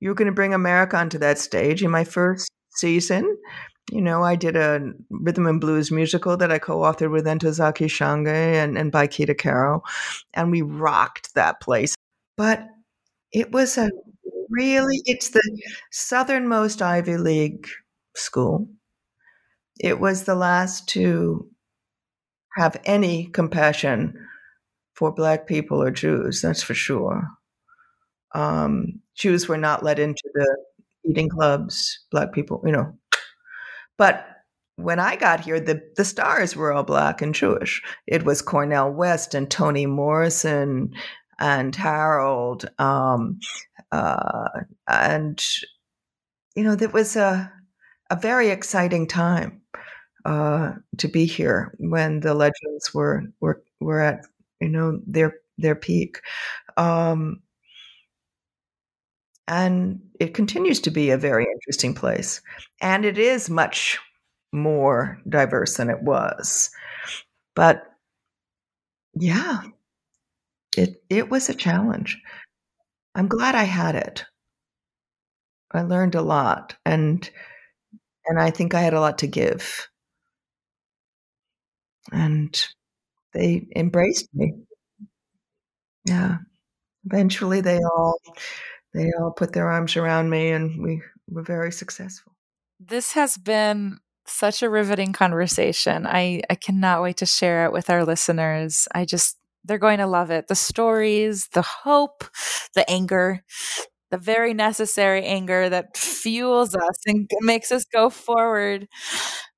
You're 0.00 0.14
going 0.14 0.26
to 0.26 0.32
bring 0.34 0.54
America 0.54 0.96
onto 0.96 1.18
that 1.18 1.38
stage. 1.38 1.82
In 1.84 1.90
my 1.90 2.04
first 2.04 2.50
season, 2.80 3.36
you 3.92 4.00
know, 4.00 4.22
I 4.22 4.36
did 4.36 4.56
a 4.56 4.92
rhythm 5.10 5.46
and 5.46 5.60
blues 5.60 5.90
musical 5.90 6.36
that 6.36 6.52
I 6.52 6.58
co 6.58 6.78
authored 6.78 7.10
with 7.10 7.24
Ntozake 7.24 7.88
Shange 7.88 8.28
and, 8.28 8.78
and 8.78 8.92
Baikida 8.92 9.36
Carroll, 9.36 9.84
and 10.34 10.50
we 10.50 10.62
rocked 10.62 11.34
that 11.34 11.60
place. 11.60 11.94
But 12.36 12.66
it 13.32 13.52
was 13.52 13.78
a 13.78 13.90
really, 14.50 15.02
it's 15.04 15.30
the 15.30 15.42
southernmost 15.90 16.82
Ivy 16.82 17.16
League 17.16 17.66
school. 18.14 18.68
It 19.78 19.98
was 19.98 20.24
the 20.24 20.34
last 20.34 20.88
to 20.90 21.48
have 22.56 22.80
any 22.84 23.26
compassion 23.26 24.14
for 24.94 25.12
Black 25.12 25.46
people 25.46 25.82
or 25.82 25.90
Jews, 25.90 26.42
that's 26.42 26.62
for 26.62 26.74
sure. 26.74 27.26
Um, 28.34 29.00
Jews 29.14 29.48
were 29.48 29.56
not 29.56 29.82
let 29.82 29.98
into 29.98 30.28
the 30.34 30.56
eating 31.08 31.28
clubs, 31.28 31.98
Black 32.10 32.32
people, 32.32 32.62
you 32.64 32.72
know. 32.72 32.92
But 33.98 34.26
when 34.76 34.98
I 34.98 35.16
got 35.16 35.40
here, 35.40 35.60
the, 35.60 35.82
the 35.96 36.04
stars 36.04 36.56
were 36.56 36.72
all 36.72 36.82
Black 36.82 37.20
and 37.20 37.34
Jewish. 37.34 37.82
It 38.06 38.24
was 38.24 38.40
Cornel 38.40 38.90
West 38.90 39.34
and 39.34 39.50
Toni 39.50 39.86
Morrison 39.86 40.92
and 41.38 41.76
Harold. 41.76 42.68
Um, 42.78 43.40
uh, 43.92 44.48
and, 44.88 45.42
you 46.54 46.64
know, 46.64 46.74
that 46.76 46.92
was 46.92 47.16
a, 47.16 47.52
a 48.10 48.16
very 48.16 48.48
exciting 48.48 49.06
time 49.06 49.60
uh, 50.24 50.72
to 50.96 51.08
be 51.08 51.26
here 51.26 51.74
when 51.78 52.20
the 52.20 52.34
legends 52.34 52.94
were, 52.94 53.24
were, 53.40 53.62
were 53.80 54.00
at, 54.00 54.24
you 54.60 54.68
know, 54.68 55.00
their, 55.06 55.34
their 55.58 55.74
peak. 55.74 56.20
Um, 56.78 57.42
and 59.50 60.00
it 60.20 60.32
continues 60.32 60.80
to 60.80 60.90
be 60.92 61.10
a 61.10 61.18
very 61.18 61.44
interesting 61.44 61.92
place. 61.94 62.40
And 62.80 63.04
it 63.04 63.18
is 63.18 63.50
much 63.50 63.98
more 64.52 65.20
diverse 65.28 65.76
than 65.76 65.90
it 65.90 66.02
was. 66.02 66.70
But 67.56 67.84
yeah, 69.14 69.62
it 70.76 71.02
it 71.08 71.30
was 71.30 71.48
a 71.48 71.54
challenge. 71.54 72.20
I'm 73.14 73.28
glad 73.28 73.54
I 73.54 73.64
had 73.64 73.94
it. 73.96 74.24
I 75.72 75.82
learned 75.82 76.14
a 76.14 76.22
lot 76.22 76.76
and 76.86 77.28
and 78.26 78.40
I 78.40 78.50
think 78.50 78.74
I 78.74 78.80
had 78.82 78.94
a 78.94 79.00
lot 79.00 79.18
to 79.18 79.26
give. 79.28 79.88
And 82.12 82.66
they 83.34 83.66
embraced 83.76 84.28
me. 84.34 84.54
Yeah. 86.06 86.38
Eventually 87.06 87.60
they 87.60 87.78
all 87.78 88.18
they 88.94 89.10
all 89.18 89.30
put 89.30 89.52
their 89.52 89.68
arms 89.68 89.96
around 89.96 90.30
me 90.30 90.50
and 90.50 90.82
we 90.82 91.02
were 91.28 91.42
very 91.42 91.72
successful. 91.72 92.32
This 92.78 93.12
has 93.12 93.36
been 93.36 93.98
such 94.26 94.62
a 94.62 94.70
riveting 94.70 95.12
conversation. 95.12 96.06
I, 96.06 96.42
I 96.48 96.54
cannot 96.54 97.02
wait 97.02 97.18
to 97.18 97.26
share 97.26 97.66
it 97.66 97.72
with 97.72 97.90
our 97.90 98.04
listeners. 98.04 98.88
I 98.94 99.04
just 99.04 99.36
they're 99.64 99.78
going 99.78 99.98
to 99.98 100.06
love 100.06 100.30
it. 100.30 100.48
The 100.48 100.54
stories, 100.54 101.48
the 101.52 101.62
hope, 101.62 102.24
the 102.74 102.88
anger, 102.90 103.42
the 104.10 104.18
very 104.18 104.54
necessary 104.54 105.24
anger 105.24 105.68
that 105.68 105.96
fuels 105.96 106.74
us 106.74 106.98
and 107.06 107.30
makes 107.42 107.70
us 107.70 107.84
go 107.84 108.10
forward. 108.10 108.88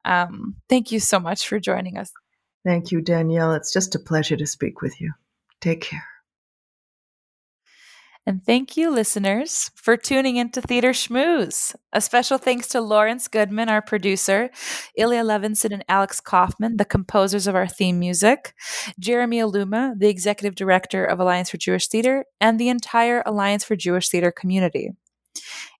Um, 0.04 0.56
thank 0.68 0.90
you 0.90 1.00
so 1.00 1.20
much 1.20 1.46
for 1.46 1.60
joining 1.60 1.98
us. 1.98 2.10
Thank 2.64 2.90
you, 2.92 3.00
Danielle. 3.00 3.54
It's 3.54 3.72
just 3.72 3.94
a 3.94 3.98
pleasure 3.98 4.36
to 4.36 4.46
speak 4.46 4.82
with 4.82 5.00
you. 5.00 5.12
Take 5.60 5.82
care. 5.82 6.11
And 8.24 8.44
thank 8.44 8.76
you, 8.76 8.90
listeners, 8.90 9.72
for 9.74 9.96
tuning 9.96 10.36
into 10.36 10.60
Theater 10.60 10.90
Schmooze. 10.90 11.74
A 11.92 12.00
special 12.00 12.38
thanks 12.38 12.68
to 12.68 12.80
Lawrence 12.80 13.26
Goodman, 13.26 13.68
our 13.68 13.82
producer, 13.82 14.50
Ilya 14.96 15.24
Levinson 15.24 15.72
and 15.72 15.84
Alex 15.88 16.20
Kaufman, 16.20 16.76
the 16.76 16.84
composers 16.84 17.48
of 17.48 17.56
our 17.56 17.66
theme 17.66 17.98
music, 17.98 18.54
Jeremy 18.96 19.38
Aluma, 19.38 19.98
the 19.98 20.08
executive 20.08 20.54
director 20.54 21.04
of 21.04 21.18
Alliance 21.18 21.50
for 21.50 21.56
Jewish 21.56 21.88
Theater, 21.88 22.24
and 22.40 22.60
the 22.60 22.68
entire 22.68 23.24
Alliance 23.26 23.64
for 23.64 23.74
Jewish 23.74 24.08
Theater 24.08 24.30
community. 24.30 24.92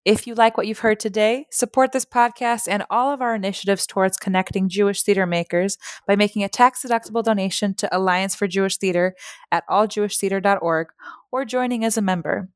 If 0.04 0.26
you 0.26 0.34
like 0.34 0.56
what 0.56 0.66
you've 0.66 0.80
heard 0.80 0.98
today, 0.98 1.46
support 1.52 1.92
this 1.92 2.04
podcast 2.04 2.66
and 2.68 2.84
all 2.90 3.12
of 3.12 3.22
our 3.22 3.36
initiatives 3.36 3.86
towards 3.86 4.16
connecting 4.16 4.68
Jewish 4.68 5.02
theater 5.02 5.26
makers 5.26 5.78
by 6.08 6.16
making 6.16 6.42
a 6.42 6.48
tax 6.48 6.82
deductible 6.84 7.22
donation 7.22 7.74
to 7.74 7.96
Alliance 7.96 8.34
for 8.34 8.48
Jewish 8.48 8.78
Theater 8.78 9.14
at 9.52 9.64
alljewishtheater.org 9.68 10.88
or 11.32 11.44
joining 11.44 11.84
as 11.84 11.96
a 11.96 12.02
member. 12.02 12.48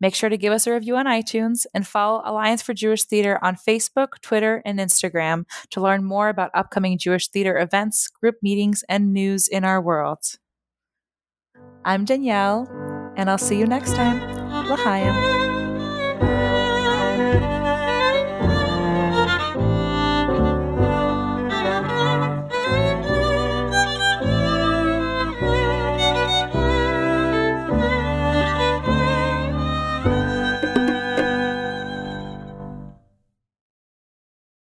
Make 0.00 0.14
sure 0.14 0.30
to 0.30 0.38
give 0.38 0.52
us 0.52 0.66
a 0.66 0.72
review 0.72 0.96
on 0.96 1.06
iTunes 1.06 1.66
and 1.74 1.86
follow 1.86 2.22
Alliance 2.24 2.62
for 2.62 2.72
Jewish 2.72 3.04
Theater 3.04 3.38
on 3.42 3.56
Facebook, 3.56 4.20
Twitter, 4.22 4.62
and 4.64 4.78
Instagram 4.78 5.44
to 5.70 5.80
learn 5.80 6.04
more 6.04 6.28
about 6.28 6.50
upcoming 6.54 6.96
Jewish 6.96 7.28
theater 7.28 7.58
events, 7.58 8.08
group 8.08 8.36
meetings, 8.40 8.84
and 8.88 9.12
news 9.12 9.48
in 9.48 9.64
our 9.64 9.80
world. 9.80 10.20
I'm 11.84 12.04
Danielle, 12.04 12.68
and 13.16 13.28
I'll 13.28 13.38
see 13.38 13.58
you 13.58 13.66
next 13.66 13.94
time. 13.94 14.20
L'chaim. 14.70 15.39